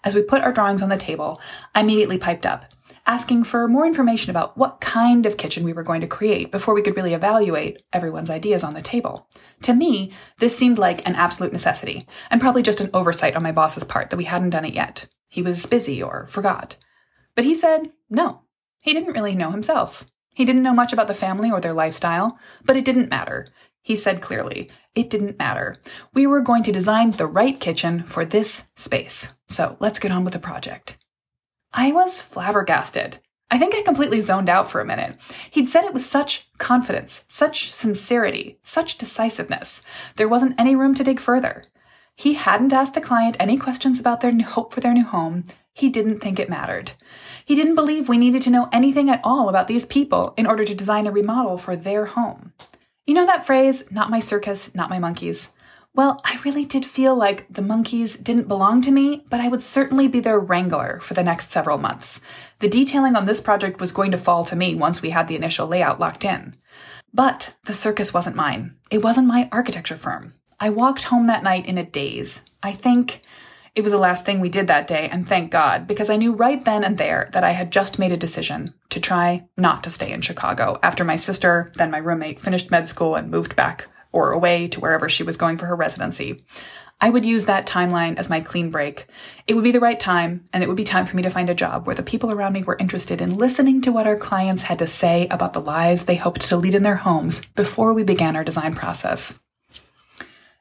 As 0.03 0.13
we 0.13 0.21
put 0.21 0.43
our 0.43 0.53
drawings 0.53 0.83
on 0.83 0.89
the 0.89 0.95
table, 0.95 1.41
I 1.73 1.81
immediately 1.81 2.19
piped 2.19 2.45
up, 2.45 2.65
asking 3.07 3.45
for 3.45 3.67
more 3.67 3.87
information 3.87 4.29
about 4.29 4.55
what 4.55 4.79
kind 4.79 5.25
of 5.25 5.37
kitchen 5.37 5.63
we 5.63 5.73
were 5.73 5.81
going 5.81 6.01
to 6.01 6.07
create 6.07 6.51
before 6.51 6.75
we 6.75 6.83
could 6.83 6.95
really 6.95 7.15
evaluate 7.15 7.81
everyone's 7.93 8.29
ideas 8.29 8.63
on 8.63 8.75
the 8.75 8.81
table. 8.83 9.27
To 9.63 9.73
me, 9.73 10.11
this 10.37 10.55
seemed 10.55 10.77
like 10.77 11.03
an 11.07 11.15
absolute 11.15 11.51
necessity, 11.51 12.07
and 12.29 12.39
probably 12.39 12.61
just 12.61 12.79
an 12.79 12.91
oversight 12.93 13.35
on 13.35 13.41
my 13.41 13.51
boss's 13.51 13.83
part 13.83 14.11
that 14.11 14.17
we 14.17 14.25
hadn't 14.25 14.51
done 14.51 14.65
it 14.65 14.75
yet. 14.75 15.07
He 15.29 15.41
was 15.41 15.65
busy 15.65 16.03
or 16.03 16.27
forgot. 16.27 16.77
But 17.33 17.43
he 17.43 17.55
said 17.55 17.89
no. 18.09 18.41
He 18.79 18.93
didn't 18.93 19.13
really 19.13 19.35
know 19.35 19.51
himself. 19.51 20.05
He 20.33 20.45
didn't 20.45 20.63
know 20.63 20.74
much 20.74 20.93
about 20.93 21.07
the 21.07 21.13
family 21.13 21.51
or 21.51 21.62
their 21.62 21.74
lifestyle, 21.74 22.38
but 22.65 22.77
it 22.77 22.85
didn't 22.85 23.09
matter. 23.09 23.47
He 23.81 23.95
said 23.95 24.21
clearly, 24.21 24.69
it 24.95 25.09
didn't 25.09 25.38
matter. 25.38 25.77
We 26.13 26.27
were 26.27 26.41
going 26.41 26.63
to 26.63 26.71
design 26.71 27.12
the 27.12 27.27
right 27.27 27.59
kitchen 27.59 28.03
for 28.03 28.25
this 28.25 28.69
space. 28.75 29.33
So 29.47 29.77
let's 29.79 30.00
get 30.00 30.12
on 30.12 30.24
with 30.24 30.33
the 30.33 30.39
project. 30.39 30.97
I 31.74 31.91
was 31.91 32.21
flabbergasted. 32.21 33.19
I 33.51 33.59
think 33.59 33.75
I 33.75 33.81
completely 33.83 34.21
zoned 34.21 34.50
out 34.50 34.69
for 34.69 34.81
a 34.81 34.85
minute. 34.85 35.15
He'd 35.51 35.69
said 35.69 35.83
it 35.83 35.93
with 35.93 36.03
such 36.03 36.50
confidence, 36.57 37.25
such 37.27 37.71
sincerity, 37.71 38.57
such 38.63 38.97
decisiveness. 38.97 39.81
There 40.15 40.27
wasn't 40.27 40.59
any 40.59 40.75
room 40.75 40.95
to 40.95 41.03
dig 41.03 41.19
further. 41.19 41.65
He 42.15 42.33
hadn't 42.33 42.74
asked 42.74 42.93
the 42.93 43.01
client 43.01 43.38
any 43.39 43.57
questions 43.57 44.00
about 44.00 44.21
their 44.21 44.35
hope 44.41 44.74
for 44.74 44.79
their 44.79 44.93
new 44.93 45.03
home. 45.03 45.43
He 45.75 45.89
didn't 45.89 46.20
think 46.20 46.39
it 46.39 46.50
mattered. 46.50 46.94
He 47.44 47.53
didn't 47.53 47.75
believe 47.75 48.08
we 48.08 48.17
needed 48.17 48.41
to 48.44 48.50
know 48.50 48.70
anything 48.72 49.10
at 49.10 49.20
all 49.25 49.50
about 49.50 49.67
these 49.67 49.86
people 49.86 50.34
in 50.38 50.48
order 50.48 50.63
to 50.63 50.74
design 50.74 51.05
a 51.05 51.12
remodel 51.12 51.58
for 51.58 51.75
their 51.75 52.05
home. 52.05 52.53
You 53.05 53.13
know 53.13 53.25
that 53.25 53.46
phrase, 53.46 53.84
not 53.91 54.10
my 54.10 54.20
circus, 54.20 54.74
not 54.74 54.89
my 54.89 55.00
monkeys? 55.00 55.51
Well, 55.94 56.22
I 56.24 56.39
really 56.46 56.63
did 56.63 56.86
feel 56.86 57.13
like 57.13 57.46
the 57.50 57.62
monkeys 57.62 58.15
didn't 58.15 58.48
belong 58.48 58.82
to 58.82 58.91
me, 58.91 59.25
but 59.29 59.41
I 59.41 59.50
would 59.50 59.62
certainly 59.62 60.08
be 60.08 60.22
their 60.22 60.39
wrangler 60.39 61.01
for 61.01 61.13
the 61.13 61.24
next 61.24 61.51
several 61.51 61.77
months. 61.77 62.22
The 62.60 62.70
detailing 62.70 63.17
on 63.17 63.25
this 63.25 63.41
project 63.41 63.82
was 63.82 63.91
going 63.91 64.12
to 64.12 64.17
fall 64.17 64.46
to 64.46 64.55
me 64.55 64.75
once 64.75 65.01
we 65.01 65.10
had 65.10 65.27
the 65.27 65.36
initial 65.36 65.67
layout 65.67 66.00
locked 66.00 66.24
in. 66.24 66.55
But 67.13 67.53
the 67.65 67.74
circus 67.74 68.13
wasn't 68.13 68.38
mine. 68.38 68.75
It 68.89 69.03
wasn't 69.03 69.27
my 69.27 69.50
architecture 69.51 69.98
firm. 69.98 70.36
I 70.58 70.70
walked 70.70 71.05
home 71.05 71.25
that 71.25 71.44
night 71.44 71.65
in 71.65 71.77
a 71.77 71.84
daze. 71.86 72.44
I 72.63 72.72
think 72.72 73.22
it 73.75 73.82
was 73.82 73.91
the 73.91 73.98
last 73.98 74.25
thing 74.25 74.39
we 74.39 74.50
did 74.50 74.67
that 74.67 74.88
day, 74.88 75.10
and 75.10 75.27
thank 75.27 75.51
God, 75.51 75.86
because 75.86 76.10
I 76.10 76.15
knew 76.15 76.34
right 76.34 76.63
then 76.63 76.86
and 76.86 76.98
there 76.98 77.29
that 77.34 77.44
I 77.44 77.51
had 77.51 77.72
just 77.72 78.00
made 78.00 78.13
a 78.13 78.17
decision 78.17 78.74
to 78.89 79.01
try 79.01 79.46
not 79.58 79.84
to 79.84 79.89
stay 79.89 80.13
in 80.13 80.22
Chicago 80.22 80.79
after 80.82 81.03
my 81.03 81.17
sister, 81.17 81.72
then 81.75 81.91
my 81.91 81.98
roommate, 81.98 82.39
finished 82.39 82.72
med 82.72 82.88
school 82.88 83.15
and 83.15 83.29
moved 83.29 83.55
back 83.58 83.88
or 84.13 84.32
away 84.32 84.70
to 84.70 84.79
wherever 84.79 85.10
she 85.10 85.24
was 85.24 85.36
going 85.36 85.58
for 85.58 85.65
her 85.65 85.75
residency. 85.75 86.41
I 87.01 87.10
would 87.10 87.25
use 87.25 87.44
that 87.46 87.67
timeline 87.67 88.15
as 88.15 88.29
my 88.29 88.39
clean 88.39 88.70
break. 88.70 89.08
It 89.46 89.55
would 89.55 89.65
be 89.65 89.74
the 89.74 89.82
right 89.82 90.00
time, 90.00 90.48
and 90.53 90.63
it 90.63 90.67
would 90.67 90.77
be 90.77 90.86
time 90.86 91.05
for 91.05 91.17
me 91.17 91.24
to 91.24 91.29
find 91.29 91.50
a 91.50 91.53
job 91.53 91.86
where 91.86 91.96
the 91.96 92.01
people 92.01 92.32
around 92.32 92.53
me 92.53 92.63
were 92.63 92.77
interested 92.79 93.20
in 93.20 93.36
listening 93.36 93.82
to 93.82 93.91
what 93.91 94.08
our 94.08 94.15
clients 94.15 94.63
had 94.63 94.79
to 94.79 94.88
say 94.88 95.27
about 95.27 95.51
the 95.51 95.60
lives 95.60 96.05
they 96.05 96.15
hoped 96.15 96.39
to 96.44 96.55
lead 96.55 96.74
in 96.74 96.84
their 96.84 96.96
homes 96.96 97.41
before 97.55 97.94
we 97.94 98.05
began 98.05 98.38
our 98.38 98.46
design 98.46 98.74
process. 98.74 99.41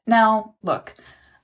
Now, 0.04 0.56
look, 0.64 0.96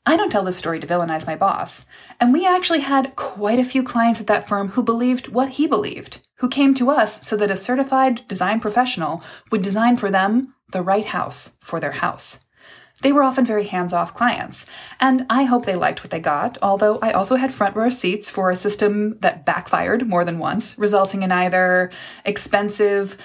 I 0.07 0.17
don't 0.17 0.31
tell 0.31 0.43
this 0.43 0.57
story 0.57 0.81
to 0.81 0.87
villainize 0.87 1.27
my 1.27 1.37
boss. 1.37 1.85
And 2.19 2.33
we 2.33 2.47
actually 2.47 2.81
had 2.81 3.15
quite 3.17 3.59
a 3.59 3.65
few 3.65 3.83
clients 3.83 4.21
at 4.21 4.27
that 4.29 4.49
firm 4.49 4.71
who 4.71 4.83
believed 4.83 5.29
what 5.29 5.51
he 5.51 5.67
believed, 5.67 6.27
who 6.39 6.49
came 6.49 6.75
to 6.75 6.91
us 6.91 7.27
so 7.27 7.37
that 7.37 7.51
a 7.51 7.57
certified 7.57 8.27
design 8.27 8.61
professional 8.61 9.23
would 9.51 9.63
design 9.63 9.97
for 9.97 10.11
them 10.11 10.55
the 10.73 10.83
right 10.83 11.05
house 11.05 11.57
for 11.61 11.81
their 11.81 11.93
house. 11.93 12.45
They 13.03 13.13
were 13.13 13.23
often 13.23 13.47
very 13.47 13.65
hands 13.65 13.93
off 13.93 14.13
clients, 14.13 14.67
and 15.01 15.25
I 15.31 15.45
hope 15.45 15.65
they 15.65 15.77
liked 15.77 16.03
what 16.03 16.11
they 16.11 16.21
got, 16.21 16.59
although 16.61 16.99
I 17.01 17.13
also 17.13 17.37
had 17.37 17.53
front 17.53 17.75
row 17.75 17.89
seats 17.89 18.31
for 18.31 18.51
a 18.51 18.57
system 18.57 19.19
that 19.21 19.47
backfired 19.47 20.07
more 20.07 20.25
than 20.25 20.39
once, 20.39 20.79
resulting 20.79 21.23
in 21.23 21.33
either 21.33 21.91
expensive, 22.27 23.17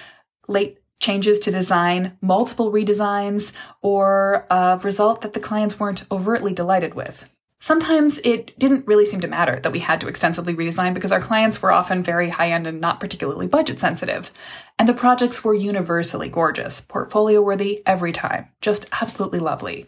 late 0.48 0.78
changes 1.00 1.38
to 1.40 1.50
design, 1.50 2.16
multiple 2.20 2.72
redesigns, 2.72 3.52
or 3.82 4.46
a 4.50 4.80
result 4.82 5.22
that 5.22 5.32
the 5.32 5.40
clients 5.40 5.78
weren't 5.78 6.04
overtly 6.10 6.52
delighted 6.52 6.94
with. 6.94 7.28
Sometimes 7.58 8.18
it 8.18 8.56
didn't 8.58 8.86
really 8.86 9.06
seem 9.06 9.20
to 9.22 9.28
matter 9.28 9.58
that 9.60 9.72
we 9.72 9.78
had 9.78 10.00
to 10.02 10.08
extensively 10.08 10.54
redesign 10.54 10.92
because 10.92 11.10
our 11.10 11.20
clients 11.20 11.62
were 11.62 11.72
often 11.72 12.02
very 12.02 12.28
high 12.28 12.50
end 12.50 12.66
and 12.66 12.82
not 12.82 13.00
particularly 13.00 13.46
budget 13.46 13.80
sensitive. 13.80 14.30
And 14.78 14.86
the 14.86 14.94
projects 14.94 15.42
were 15.42 15.54
universally 15.54 16.28
gorgeous, 16.28 16.82
portfolio 16.82 17.40
worthy 17.40 17.82
every 17.86 18.12
time, 18.12 18.48
just 18.60 18.86
absolutely 19.00 19.38
lovely. 19.38 19.86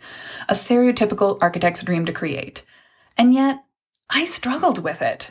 A 0.49 0.55
stereotypical 0.55 1.39
architect's 1.43 1.83
dream 1.83 2.07
to 2.07 2.13
create. 2.13 2.65
And 3.19 3.35
yet, 3.35 3.63
I 4.09 4.25
struggled 4.25 4.83
with 4.83 5.03
it. 5.03 5.31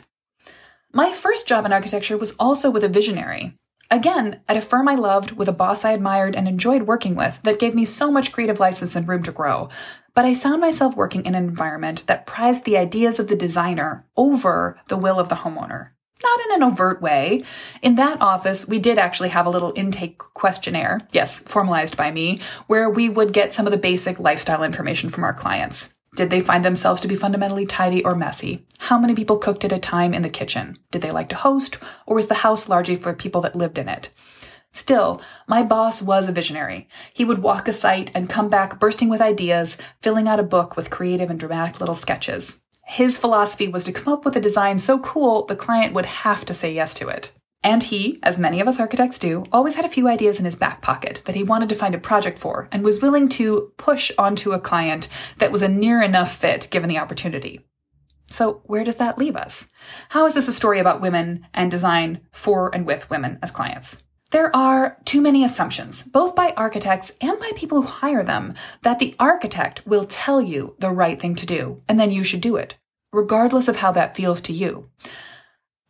My 0.92 1.12
first 1.12 1.48
job 1.48 1.66
in 1.66 1.72
architecture 1.72 2.16
was 2.16 2.36
also 2.38 2.70
with 2.70 2.84
a 2.84 2.88
visionary, 2.88 3.58
Again, 3.90 4.40
at 4.46 4.56
a 4.56 4.60
firm 4.60 4.86
I 4.86 4.96
loved, 4.96 5.32
with 5.32 5.48
a 5.48 5.52
boss 5.52 5.82
I 5.82 5.92
admired 5.92 6.36
and 6.36 6.46
enjoyed 6.46 6.82
working 6.82 7.14
with 7.14 7.40
that 7.44 7.58
gave 7.58 7.74
me 7.74 7.86
so 7.86 8.10
much 8.10 8.32
creative 8.32 8.60
license 8.60 8.94
and 8.94 9.08
room 9.08 9.22
to 9.22 9.32
grow. 9.32 9.70
But 10.14 10.26
I 10.26 10.34
found 10.34 10.60
myself 10.60 10.94
working 10.94 11.24
in 11.24 11.34
an 11.34 11.44
environment 11.44 12.06
that 12.06 12.26
prized 12.26 12.64
the 12.64 12.76
ideas 12.76 13.18
of 13.18 13.28
the 13.28 13.36
designer 13.36 14.04
over 14.14 14.78
the 14.88 14.98
will 14.98 15.18
of 15.18 15.30
the 15.30 15.36
homeowner. 15.36 15.90
Not 16.22 16.40
in 16.46 16.56
an 16.56 16.62
overt 16.64 17.00
way. 17.00 17.44
In 17.80 17.94
that 17.94 18.20
office, 18.20 18.68
we 18.68 18.78
did 18.78 18.98
actually 18.98 19.28
have 19.30 19.46
a 19.46 19.50
little 19.50 19.72
intake 19.74 20.18
questionnaire, 20.18 21.00
yes, 21.12 21.38
formalized 21.38 21.96
by 21.96 22.10
me, 22.10 22.40
where 22.66 22.90
we 22.90 23.08
would 23.08 23.32
get 23.32 23.52
some 23.52 23.66
of 23.66 23.72
the 23.72 23.78
basic 23.78 24.18
lifestyle 24.18 24.64
information 24.64 25.08
from 25.08 25.24
our 25.24 25.32
clients. 25.32 25.94
Did 26.18 26.30
they 26.30 26.40
find 26.40 26.64
themselves 26.64 27.00
to 27.02 27.06
be 27.06 27.14
fundamentally 27.14 27.64
tidy 27.64 28.04
or 28.04 28.16
messy? 28.16 28.66
How 28.78 28.98
many 28.98 29.14
people 29.14 29.38
cooked 29.38 29.64
at 29.64 29.70
a 29.70 29.78
time 29.78 30.12
in 30.12 30.22
the 30.22 30.28
kitchen? 30.28 30.76
Did 30.90 31.00
they 31.00 31.12
like 31.12 31.28
to 31.28 31.36
host, 31.36 31.78
or 32.06 32.16
was 32.16 32.26
the 32.26 32.42
house 32.42 32.68
largely 32.68 32.96
for 32.96 33.14
people 33.14 33.40
that 33.42 33.54
lived 33.54 33.78
in 33.78 33.88
it? 33.88 34.10
Still, 34.72 35.22
my 35.46 35.62
boss 35.62 36.02
was 36.02 36.28
a 36.28 36.32
visionary. 36.32 36.88
He 37.14 37.24
would 37.24 37.38
walk 37.38 37.68
a 37.68 37.72
site 37.72 38.10
and 38.16 38.28
come 38.28 38.48
back 38.48 38.80
bursting 38.80 39.08
with 39.08 39.20
ideas, 39.20 39.76
filling 40.02 40.26
out 40.26 40.40
a 40.40 40.42
book 40.42 40.76
with 40.76 40.90
creative 40.90 41.30
and 41.30 41.38
dramatic 41.38 41.78
little 41.78 41.94
sketches. 41.94 42.62
His 42.84 43.16
philosophy 43.16 43.68
was 43.68 43.84
to 43.84 43.92
come 43.92 44.12
up 44.12 44.24
with 44.24 44.34
a 44.34 44.40
design 44.40 44.80
so 44.80 44.98
cool 44.98 45.44
the 45.44 45.54
client 45.54 45.94
would 45.94 46.06
have 46.06 46.44
to 46.46 46.52
say 46.52 46.74
yes 46.74 46.94
to 46.94 47.06
it. 47.06 47.30
And 47.62 47.82
he, 47.82 48.18
as 48.22 48.38
many 48.38 48.60
of 48.60 48.68
us 48.68 48.78
architects 48.78 49.18
do, 49.18 49.44
always 49.50 49.74
had 49.74 49.84
a 49.84 49.88
few 49.88 50.06
ideas 50.06 50.38
in 50.38 50.44
his 50.44 50.54
back 50.54 50.80
pocket 50.80 51.22
that 51.26 51.34
he 51.34 51.42
wanted 51.42 51.68
to 51.70 51.74
find 51.74 51.94
a 51.94 51.98
project 51.98 52.38
for 52.38 52.68
and 52.70 52.84
was 52.84 53.02
willing 53.02 53.28
to 53.30 53.72
push 53.76 54.12
onto 54.16 54.52
a 54.52 54.60
client 54.60 55.08
that 55.38 55.50
was 55.50 55.62
a 55.62 55.68
near 55.68 56.00
enough 56.00 56.36
fit 56.36 56.68
given 56.70 56.88
the 56.88 56.98
opportunity. 56.98 57.60
So, 58.30 58.60
where 58.64 58.84
does 58.84 58.96
that 58.96 59.18
leave 59.18 59.36
us? 59.36 59.68
How 60.10 60.26
is 60.26 60.34
this 60.34 60.48
a 60.48 60.52
story 60.52 60.78
about 60.78 61.00
women 61.00 61.46
and 61.54 61.70
design 61.70 62.20
for 62.30 62.72
and 62.74 62.86
with 62.86 63.10
women 63.10 63.38
as 63.42 63.50
clients? 63.50 64.02
There 64.30 64.54
are 64.54 64.98
too 65.06 65.22
many 65.22 65.42
assumptions, 65.42 66.02
both 66.02 66.34
by 66.34 66.52
architects 66.54 67.12
and 67.22 67.38
by 67.38 67.50
people 67.56 67.80
who 67.80 67.88
hire 67.88 68.22
them, 68.22 68.52
that 68.82 68.98
the 68.98 69.16
architect 69.18 69.86
will 69.86 70.04
tell 70.04 70.42
you 70.42 70.76
the 70.78 70.90
right 70.90 71.18
thing 71.18 71.34
to 71.36 71.46
do, 71.46 71.82
and 71.88 71.98
then 71.98 72.10
you 72.10 72.22
should 72.22 72.42
do 72.42 72.56
it, 72.56 72.76
regardless 73.10 73.68
of 73.68 73.76
how 73.76 73.90
that 73.92 74.14
feels 74.14 74.42
to 74.42 74.52
you. 74.52 74.90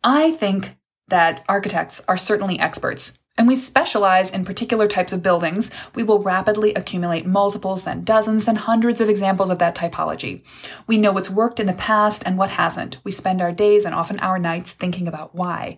I 0.01 0.31
think 0.31 0.77
that 1.09 1.43
architects 1.47 2.01
are 2.07 2.17
certainly 2.17 2.59
experts. 2.59 3.19
And 3.37 3.47
we 3.47 3.55
specialize 3.55 4.31
in 4.31 4.43
particular 4.43 4.85
types 4.85 5.13
of 5.13 5.23
buildings. 5.23 5.71
We 5.95 6.03
will 6.03 6.21
rapidly 6.21 6.73
accumulate 6.73 7.25
multiples, 7.25 7.85
then 7.85 8.03
dozens, 8.03 8.43
then 8.43 8.57
hundreds 8.57 8.99
of 8.99 9.07
examples 9.07 9.49
of 9.49 9.59
that 9.59 9.75
typology. 9.75 10.43
We 10.87 10.97
know 10.97 11.13
what's 11.13 11.29
worked 11.29 11.59
in 11.59 11.65
the 11.65 11.73
past 11.73 12.21
and 12.25 12.37
what 12.37 12.49
hasn't. 12.49 12.97
We 13.05 13.11
spend 13.11 13.41
our 13.41 13.53
days 13.53 13.85
and 13.85 13.95
often 13.95 14.19
our 14.19 14.39
nights 14.39 14.73
thinking 14.73 15.07
about 15.07 15.33
why. 15.33 15.77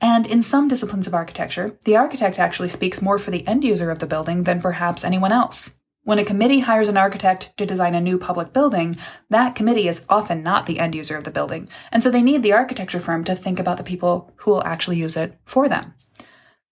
And 0.00 0.26
in 0.26 0.40
some 0.40 0.68
disciplines 0.68 1.06
of 1.06 1.14
architecture, 1.14 1.76
the 1.84 1.96
architect 1.96 2.38
actually 2.38 2.70
speaks 2.70 3.02
more 3.02 3.18
for 3.18 3.30
the 3.30 3.46
end 3.46 3.62
user 3.62 3.90
of 3.90 3.98
the 3.98 4.06
building 4.06 4.44
than 4.44 4.62
perhaps 4.62 5.04
anyone 5.04 5.32
else. 5.32 5.74
When 6.04 6.18
a 6.18 6.24
committee 6.24 6.60
hires 6.60 6.88
an 6.88 6.96
architect 6.96 7.56
to 7.58 7.64
design 7.64 7.94
a 7.94 8.00
new 8.00 8.18
public 8.18 8.52
building, 8.52 8.96
that 9.30 9.54
committee 9.54 9.86
is 9.86 10.04
often 10.08 10.42
not 10.42 10.66
the 10.66 10.80
end 10.80 10.96
user 10.96 11.16
of 11.16 11.22
the 11.22 11.30
building, 11.30 11.68
and 11.92 12.02
so 12.02 12.10
they 12.10 12.22
need 12.22 12.42
the 12.42 12.52
architecture 12.52 12.98
firm 12.98 13.22
to 13.22 13.36
think 13.36 13.60
about 13.60 13.76
the 13.76 13.84
people 13.84 14.32
who 14.38 14.50
will 14.50 14.64
actually 14.64 14.96
use 14.96 15.16
it 15.16 15.38
for 15.44 15.68
them. 15.68 15.94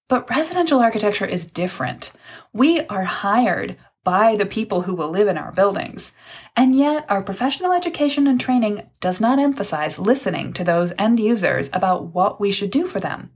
But 0.08 0.28
residential 0.28 0.80
architecture 0.80 1.26
is 1.26 1.48
different. 1.48 2.10
We 2.52 2.80
are 2.86 3.04
hired 3.04 3.76
by 4.02 4.34
the 4.34 4.46
people 4.46 4.82
who 4.82 4.94
will 4.94 5.10
live 5.10 5.28
in 5.28 5.38
our 5.38 5.52
buildings. 5.52 6.16
And 6.56 6.74
yet, 6.74 7.04
our 7.08 7.22
professional 7.22 7.70
education 7.70 8.26
and 8.26 8.40
training 8.40 8.82
does 8.98 9.20
not 9.20 9.38
emphasize 9.38 9.98
listening 9.98 10.52
to 10.54 10.64
those 10.64 10.92
end 10.98 11.20
users 11.20 11.70
about 11.72 12.14
what 12.14 12.40
we 12.40 12.50
should 12.50 12.72
do 12.72 12.86
for 12.86 12.98
them 12.98 13.30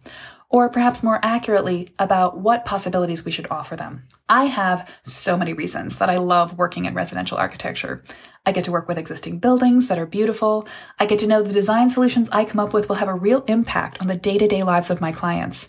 or 0.50 0.68
perhaps 0.68 1.02
more 1.02 1.20
accurately, 1.22 1.92
about 1.98 2.38
what 2.38 2.64
possibilities 2.64 3.24
we 3.24 3.30
should 3.30 3.50
offer 3.50 3.76
them. 3.76 4.04
I 4.28 4.44
have 4.46 4.90
so 5.02 5.36
many 5.36 5.52
reasons 5.52 5.98
that 5.98 6.10
I 6.10 6.16
love 6.16 6.56
working 6.56 6.84
in 6.84 6.94
residential 6.94 7.36
architecture. 7.38 8.02
I 8.46 8.52
get 8.52 8.64
to 8.64 8.72
work 8.72 8.88
with 8.88 8.98
existing 8.98 9.38
buildings 9.38 9.88
that 9.88 9.98
are 9.98 10.06
beautiful. 10.06 10.66
I 10.98 11.06
get 11.06 11.18
to 11.20 11.26
know 11.26 11.42
the 11.42 11.52
design 11.52 11.88
solutions 11.88 12.28
I 12.30 12.44
come 12.44 12.60
up 12.60 12.72
with 12.72 12.88
will 12.88 12.96
have 12.96 13.08
a 13.08 13.14
real 13.14 13.42
impact 13.42 14.00
on 14.00 14.06
the 14.06 14.16
day 14.16 14.38
to 14.38 14.46
day 14.46 14.62
lives 14.62 14.90
of 14.90 15.00
my 15.00 15.12
clients. 15.12 15.68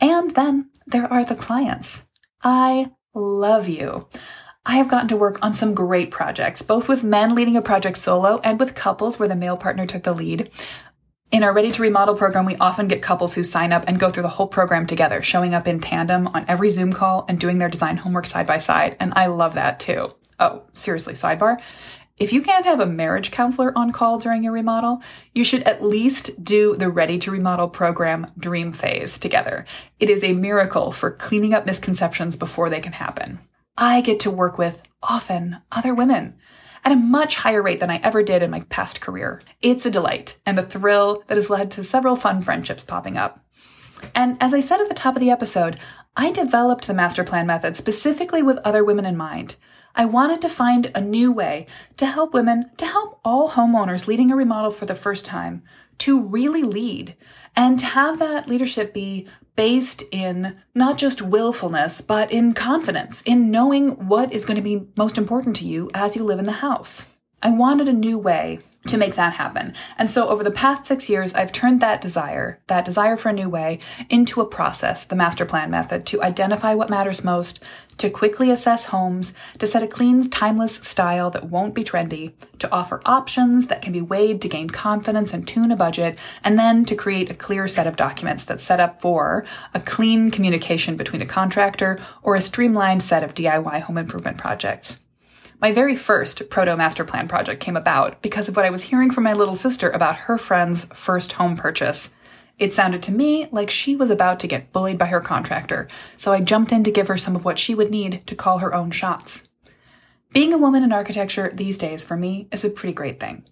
And 0.00 0.30
then 0.32 0.70
there 0.86 1.10
are 1.12 1.24
the 1.24 1.34
clients. 1.34 2.06
I 2.42 2.92
love 3.14 3.68
you. 3.68 4.08
I 4.68 4.78
have 4.78 4.88
gotten 4.88 5.06
to 5.08 5.16
work 5.16 5.38
on 5.42 5.54
some 5.54 5.74
great 5.74 6.10
projects, 6.10 6.60
both 6.60 6.88
with 6.88 7.04
men 7.04 7.36
leading 7.36 7.56
a 7.56 7.62
project 7.62 7.96
solo 7.96 8.40
and 8.42 8.58
with 8.58 8.74
couples 8.74 9.16
where 9.16 9.28
the 9.28 9.36
male 9.36 9.56
partner 9.56 9.86
took 9.86 10.02
the 10.02 10.12
lead. 10.12 10.50
In 11.32 11.42
our 11.42 11.52
Ready 11.52 11.72
to 11.72 11.82
Remodel 11.82 12.14
program, 12.14 12.46
we 12.46 12.54
often 12.56 12.86
get 12.86 13.02
couples 13.02 13.34
who 13.34 13.42
sign 13.42 13.72
up 13.72 13.82
and 13.88 13.98
go 13.98 14.10
through 14.10 14.22
the 14.22 14.28
whole 14.28 14.46
program 14.46 14.86
together, 14.86 15.22
showing 15.22 15.54
up 15.54 15.66
in 15.66 15.80
tandem 15.80 16.28
on 16.28 16.44
every 16.46 16.68
Zoom 16.68 16.92
call 16.92 17.24
and 17.28 17.40
doing 17.40 17.58
their 17.58 17.68
design 17.68 17.96
homework 17.96 18.28
side 18.28 18.46
by 18.46 18.58
side. 18.58 18.96
And 19.00 19.12
I 19.16 19.26
love 19.26 19.54
that 19.54 19.80
too. 19.80 20.14
Oh, 20.38 20.62
seriously, 20.72 21.14
sidebar. 21.14 21.60
If 22.16 22.32
you 22.32 22.42
can't 22.42 22.64
have 22.64 22.78
a 22.78 22.86
marriage 22.86 23.32
counselor 23.32 23.76
on 23.76 23.90
call 23.90 24.18
during 24.18 24.44
your 24.44 24.52
remodel, 24.52 25.02
you 25.34 25.42
should 25.42 25.64
at 25.64 25.84
least 25.84 26.44
do 26.44 26.76
the 26.76 26.88
Ready 26.88 27.18
to 27.18 27.32
Remodel 27.32 27.68
program 27.68 28.26
dream 28.38 28.72
phase 28.72 29.18
together. 29.18 29.66
It 29.98 30.08
is 30.08 30.22
a 30.22 30.32
miracle 30.32 30.92
for 30.92 31.10
cleaning 31.10 31.54
up 31.54 31.66
misconceptions 31.66 32.36
before 32.36 32.70
they 32.70 32.80
can 32.80 32.92
happen. 32.92 33.40
I 33.76 34.00
get 34.00 34.20
to 34.20 34.30
work 34.30 34.58
with 34.58 34.80
often 35.02 35.58
other 35.72 35.92
women 35.92 36.36
at 36.86 36.92
a 36.92 36.96
much 36.96 37.34
higher 37.34 37.60
rate 37.60 37.80
than 37.80 37.90
I 37.90 37.96
ever 37.96 38.22
did 38.22 38.44
in 38.44 38.50
my 38.52 38.60
past 38.60 39.00
career. 39.00 39.42
It's 39.60 39.84
a 39.84 39.90
delight 39.90 40.38
and 40.46 40.56
a 40.56 40.62
thrill 40.62 41.24
that 41.26 41.36
has 41.36 41.50
led 41.50 41.72
to 41.72 41.82
several 41.82 42.14
fun 42.14 42.42
friendships 42.42 42.84
popping 42.84 43.16
up. 43.16 43.44
And 44.14 44.36
as 44.40 44.54
I 44.54 44.60
said 44.60 44.80
at 44.80 44.86
the 44.86 44.94
top 44.94 45.16
of 45.16 45.20
the 45.20 45.32
episode, 45.32 45.80
I 46.16 46.30
developed 46.30 46.86
the 46.86 46.94
master 46.94 47.24
plan 47.24 47.44
method 47.44 47.76
specifically 47.76 48.40
with 48.40 48.58
other 48.58 48.84
women 48.84 49.04
in 49.04 49.16
mind. 49.16 49.56
I 49.96 50.04
wanted 50.04 50.42
to 50.42 50.50
find 50.50 50.92
a 50.94 51.00
new 51.00 51.32
way 51.32 51.66
to 51.96 52.04
help 52.04 52.34
women, 52.34 52.70
to 52.76 52.86
help 52.86 53.18
all 53.24 53.50
homeowners 53.50 54.06
leading 54.06 54.30
a 54.30 54.36
remodel 54.36 54.70
for 54.70 54.84
the 54.84 54.94
first 54.94 55.24
time, 55.24 55.62
to 55.98 56.20
really 56.20 56.62
lead 56.62 57.16
and 57.56 57.78
to 57.78 57.86
have 57.86 58.18
that 58.18 58.46
leadership 58.46 58.92
be 58.92 59.26
based 59.56 60.02
in 60.12 60.58
not 60.74 60.98
just 60.98 61.22
willfulness, 61.22 62.02
but 62.02 62.30
in 62.30 62.52
confidence, 62.52 63.22
in 63.22 63.50
knowing 63.50 64.06
what 64.06 64.30
is 64.34 64.44
going 64.44 64.56
to 64.56 64.62
be 64.62 64.86
most 64.96 65.16
important 65.16 65.56
to 65.56 65.66
you 65.66 65.90
as 65.94 66.14
you 66.14 66.22
live 66.22 66.38
in 66.38 66.44
the 66.44 66.52
house. 66.52 67.08
I 67.42 67.50
wanted 67.50 67.88
a 67.88 67.92
new 67.94 68.18
way 68.18 68.60
to 68.86 68.98
make 68.98 69.14
that 69.14 69.34
happen. 69.34 69.74
And 69.98 70.08
so 70.08 70.28
over 70.28 70.44
the 70.44 70.50
past 70.50 70.86
six 70.86 71.08
years, 71.08 71.34
I've 71.34 71.52
turned 71.52 71.80
that 71.80 72.00
desire, 72.00 72.60
that 72.68 72.84
desire 72.84 73.16
for 73.16 73.30
a 73.30 73.32
new 73.32 73.48
way, 73.48 73.80
into 74.08 74.40
a 74.40 74.46
process, 74.46 75.04
the 75.04 75.16
master 75.16 75.44
plan 75.44 75.70
method, 75.70 76.06
to 76.06 76.22
identify 76.22 76.74
what 76.74 76.90
matters 76.90 77.24
most, 77.24 77.60
to 77.98 78.10
quickly 78.10 78.50
assess 78.50 78.86
homes, 78.86 79.32
to 79.58 79.66
set 79.66 79.82
a 79.82 79.86
clean, 79.86 80.28
timeless 80.30 80.76
style 80.76 81.30
that 81.30 81.48
won't 81.50 81.74
be 81.74 81.84
trendy, 81.84 82.32
to 82.58 82.70
offer 82.70 83.00
options 83.04 83.66
that 83.68 83.82
can 83.82 83.92
be 83.92 84.00
weighed 84.00 84.40
to 84.42 84.48
gain 84.48 84.68
confidence 84.68 85.32
and 85.32 85.46
tune 85.46 85.70
a 85.70 85.76
budget, 85.76 86.18
and 86.44 86.58
then 86.58 86.84
to 86.84 86.94
create 86.94 87.30
a 87.30 87.34
clear 87.34 87.66
set 87.68 87.86
of 87.86 87.96
documents 87.96 88.44
that 88.44 88.60
set 88.60 88.80
up 88.80 89.00
for 89.00 89.44
a 89.74 89.80
clean 89.80 90.30
communication 90.30 90.96
between 90.96 91.22
a 91.22 91.26
contractor 91.26 91.98
or 92.22 92.34
a 92.34 92.40
streamlined 92.40 93.02
set 93.02 93.22
of 93.22 93.34
DIY 93.34 93.80
home 93.82 93.98
improvement 93.98 94.38
projects. 94.38 95.00
My 95.58 95.72
very 95.72 95.96
first 95.96 96.50
proto 96.50 96.76
master 96.76 97.04
plan 97.04 97.28
project 97.28 97.62
came 97.62 97.78
about 97.78 98.20
because 98.20 98.46
of 98.46 98.56
what 98.56 98.66
I 98.66 98.70
was 98.70 98.82
hearing 98.82 99.10
from 99.10 99.24
my 99.24 99.32
little 99.32 99.54
sister 99.54 99.88
about 99.88 100.16
her 100.16 100.36
friend's 100.36 100.84
first 100.92 101.32
home 101.32 101.56
purchase. 101.56 102.14
It 102.58 102.72
sounded 102.72 103.02
to 103.02 103.12
me 103.12 103.48
like 103.52 103.68
she 103.68 103.96
was 103.96 104.08
about 104.08 104.40
to 104.40 104.46
get 104.46 104.72
bullied 104.72 104.96
by 104.96 105.06
her 105.06 105.20
contractor, 105.20 105.88
so 106.16 106.32
I 106.32 106.40
jumped 106.40 106.72
in 106.72 106.84
to 106.84 106.90
give 106.90 107.08
her 107.08 107.18
some 107.18 107.36
of 107.36 107.44
what 107.44 107.58
she 107.58 107.74
would 107.74 107.90
need 107.90 108.26
to 108.26 108.34
call 108.34 108.58
her 108.58 108.74
own 108.74 108.90
shots. 108.90 109.50
Being 110.32 110.54
a 110.54 110.58
woman 110.58 110.82
in 110.82 110.92
architecture 110.92 111.50
these 111.52 111.76
days 111.76 112.02
for 112.02 112.16
me 112.16 112.48
is 112.50 112.64
a 112.64 112.70
pretty 112.70 112.94
great 112.94 113.20
thing. 113.20 113.44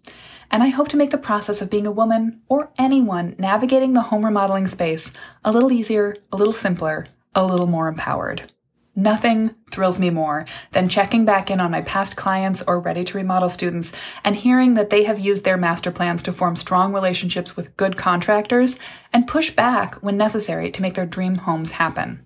And 0.51 0.63
I 0.63 0.69
hope 0.69 0.89
to 0.89 0.97
make 0.97 1.11
the 1.11 1.19
process 1.19 1.61
of 1.61 1.71
being 1.71 1.87
a 1.87 1.93
woman 1.93 2.41
or 2.49 2.71
anyone 2.79 3.35
navigating 3.39 3.93
the 3.93 4.03
home 4.03 4.25
remodeling 4.25 4.67
space 4.67 5.13
a 5.45 5.53
little 5.53 5.73
easier, 5.73 6.17
a 6.33 6.37
little 6.37 6.53
simpler, 6.53 7.07
a 7.35 7.45
little 7.45 7.67
more 7.67 7.89
empowered. 7.89 8.53
Nothing 8.97 9.57
thrills 9.73 9.99
me 9.99 10.11
more 10.11 10.47
than 10.71 10.89
checking 10.89 11.25
back 11.25 11.51
in 11.51 11.61
on 11.61 11.73
my 11.73 11.81
past 11.81 12.17
clients 12.17 12.63
or 12.63 12.79
ready 12.79 13.03
to 13.05 13.19
remodel 13.19 13.49
students 13.49 13.93
and 14.23 14.37
hearing 14.37 14.75
that 14.75 14.91
they 14.91 15.03
have 15.03 15.19
used 15.19 15.45
their 15.45 15.57
master 15.57 15.91
plans 15.91 16.23
to 16.23 16.33
form 16.33 16.55
strong 16.55 16.93
relationships 16.93 17.57
with 17.57 17.77
good 17.77 17.97
contractors 17.97 18.79
and 19.13 19.27
push 19.27 19.51
back 19.51 19.97
when 19.97 20.17
necessary 20.17 20.71
to 20.71 20.83
make 20.83 20.95
their 20.95 21.07
dream 21.07 21.35
homes 21.37 21.73
happen. 21.73 22.25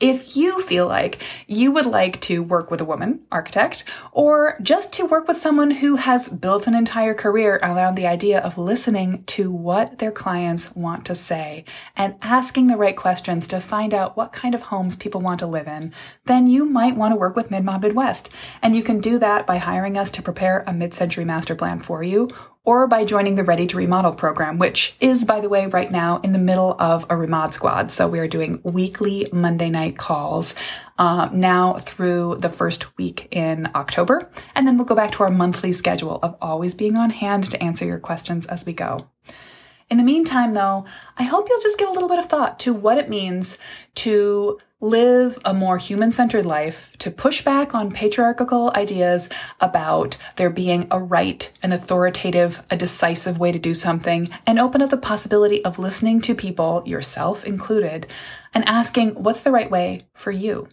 If 0.00 0.36
you 0.36 0.60
feel 0.60 0.86
like 0.86 1.20
you 1.48 1.72
would 1.72 1.86
like 1.86 2.20
to 2.20 2.40
work 2.40 2.70
with 2.70 2.80
a 2.80 2.84
woman 2.84 3.22
architect 3.32 3.82
or 4.12 4.56
just 4.62 4.92
to 4.92 5.04
work 5.04 5.26
with 5.26 5.36
someone 5.36 5.72
who 5.72 5.96
has 5.96 6.28
built 6.28 6.68
an 6.68 6.74
entire 6.76 7.14
career 7.14 7.58
around 7.64 7.96
the 7.96 8.06
idea 8.06 8.38
of 8.38 8.56
listening 8.56 9.24
to 9.24 9.50
what 9.50 9.98
their 9.98 10.12
clients 10.12 10.76
want 10.76 11.04
to 11.06 11.16
say 11.16 11.64
and 11.96 12.14
asking 12.22 12.68
the 12.68 12.76
right 12.76 12.96
questions 12.96 13.48
to 13.48 13.58
find 13.58 13.92
out 13.92 14.16
what 14.16 14.32
kind 14.32 14.54
of 14.54 14.62
homes 14.62 14.94
people 14.94 15.20
want 15.20 15.40
to 15.40 15.48
live 15.48 15.66
in, 15.66 15.92
then 16.26 16.46
you 16.46 16.64
might 16.64 16.94
want 16.94 17.10
to 17.10 17.18
work 17.18 17.34
with 17.34 17.50
Midmod 17.50 17.82
Midwest. 17.82 18.30
And 18.62 18.76
you 18.76 18.84
can 18.84 19.00
do 19.00 19.18
that 19.18 19.48
by 19.48 19.56
hiring 19.56 19.98
us 19.98 20.12
to 20.12 20.22
prepare 20.22 20.62
a 20.66 20.72
mid-century 20.72 21.24
master 21.24 21.56
plan 21.56 21.80
for 21.80 22.04
you 22.04 22.30
or 22.68 22.86
by 22.86 23.02
joining 23.02 23.34
the 23.34 23.44
Ready 23.44 23.66
to 23.66 23.78
Remodel 23.78 24.12
program, 24.12 24.58
which 24.58 24.94
is, 25.00 25.24
by 25.24 25.40
the 25.40 25.48
way, 25.48 25.66
right 25.68 25.90
now 25.90 26.18
in 26.18 26.32
the 26.32 26.38
middle 26.38 26.76
of 26.78 27.04
a 27.04 27.14
remod 27.14 27.54
squad. 27.54 27.90
So 27.90 28.06
we 28.06 28.18
are 28.18 28.28
doing 28.28 28.60
weekly 28.62 29.26
Monday 29.32 29.70
night 29.70 29.96
calls 29.96 30.54
uh, 30.98 31.30
now 31.32 31.78
through 31.78 32.36
the 32.40 32.50
first 32.50 32.98
week 32.98 33.26
in 33.30 33.70
October. 33.74 34.30
And 34.54 34.66
then 34.66 34.76
we'll 34.76 34.84
go 34.84 34.94
back 34.94 35.12
to 35.12 35.22
our 35.22 35.30
monthly 35.30 35.72
schedule 35.72 36.18
of 36.22 36.36
always 36.42 36.74
being 36.74 36.98
on 36.98 37.08
hand 37.08 37.50
to 37.52 37.62
answer 37.62 37.86
your 37.86 37.98
questions 37.98 38.44
as 38.44 38.66
we 38.66 38.74
go. 38.74 39.08
In 39.88 39.96
the 39.96 40.04
meantime, 40.04 40.52
though, 40.52 40.84
I 41.16 41.22
hope 41.22 41.48
you'll 41.48 41.62
just 41.62 41.78
give 41.78 41.88
a 41.88 41.92
little 41.92 42.10
bit 42.10 42.18
of 42.18 42.26
thought 42.26 42.58
to 42.58 42.74
what 42.74 42.98
it 42.98 43.08
means 43.08 43.56
to 43.94 44.58
live 44.80 45.36
a 45.44 45.52
more 45.52 45.76
human 45.76 46.08
centered 46.08 46.46
life, 46.46 46.92
to 46.98 47.10
push 47.10 47.42
back 47.42 47.74
on 47.74 47.90
patriarchal 47.90 48.70
ideas 48.76 49.28
about 49.60 50.16
there 50.36 50.50
being 50.50 50.86
a 50.92 51.00
right, 51.00 51.52
an 51.64 51.72
authoritative, 51.72 52.62
a 52.70 52.76
decisive 52.76 53.38
way 53.38 53.50
to 53.50 53.58
do 53.58 53.74
something, 53.74 54.28
and 54.46 54.58
open 54.58 54.80
up 54.80 54.90
the 54.90 54.96
possibility 54.96 55.64
of 55.64 55.80
listening 55.80 56.20
to 56.20 56.32
people, 56.32 56.84
yourself 56.86 57.44
included, 57.44 58.06
and 58.54 58.64
asking 58.68 59.10
what's 59.14 59.42
the 59.42 59.50
right 59.50 59.70
way 59.70 60.06
for 60.14 60.30
you 60.30 60.68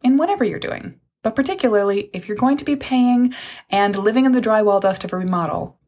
in 0.00 0.16
whatever 0.16 0.44
you're 0.44 0.60
doing. 0.60 1.00
But 1.24 1.34
particularly 1.34 2.08
if 2.12 2.28
you're 2.28 2.36
going 2.36 2.56
to 2.58 2.64
be 2.64 2.76
paying 2.76 3.34
and 3.68 3.96
living 3.96 4.26
in 4.26 4.32
the 4.32 4.40
drywall 4.40 4.80
dust 4.80 5.02
of 5.02 5.12
a 5.12 5.16
remodel, 5.16 5.79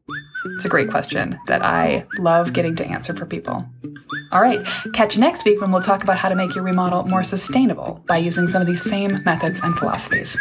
it's 0.45 0.65
a 0.65 0.69
great 0.69 0.89
question 0.89 1.39
that 1.47 1.63
I 1.63 2.05
love 2.17 2.53
getting 2.53 2.75
to 2.77 2.85
answer 2.85 3.13
for 3.13 3.25
people. 3.25 3.65
All 4.31 4.41
right, 4.41 4.65
catch 4.93 5.15
you 5.15 5.21
next 5.21 5.45
week 5.45 5.61
when 5.61 5.71
we'll 5.71 5.81
talk 5.81 6.03
about 6.03 6.17
how 6.17 6.29
to 6.29 6.35
make 6.35 6.55
your 6.55 6.63
remodel 6.63 7.03
more 7.03 7.23
sustainable 7.23 8.03
by 8.07 8.17
using 8.17 8.47
some 8.47 8.61
of 8.61 8.67
these 8.67 8.81
same 8.81 9.23
methods 9.23 9.61
and 9.61 9.77
philosophies. 9.77 10.37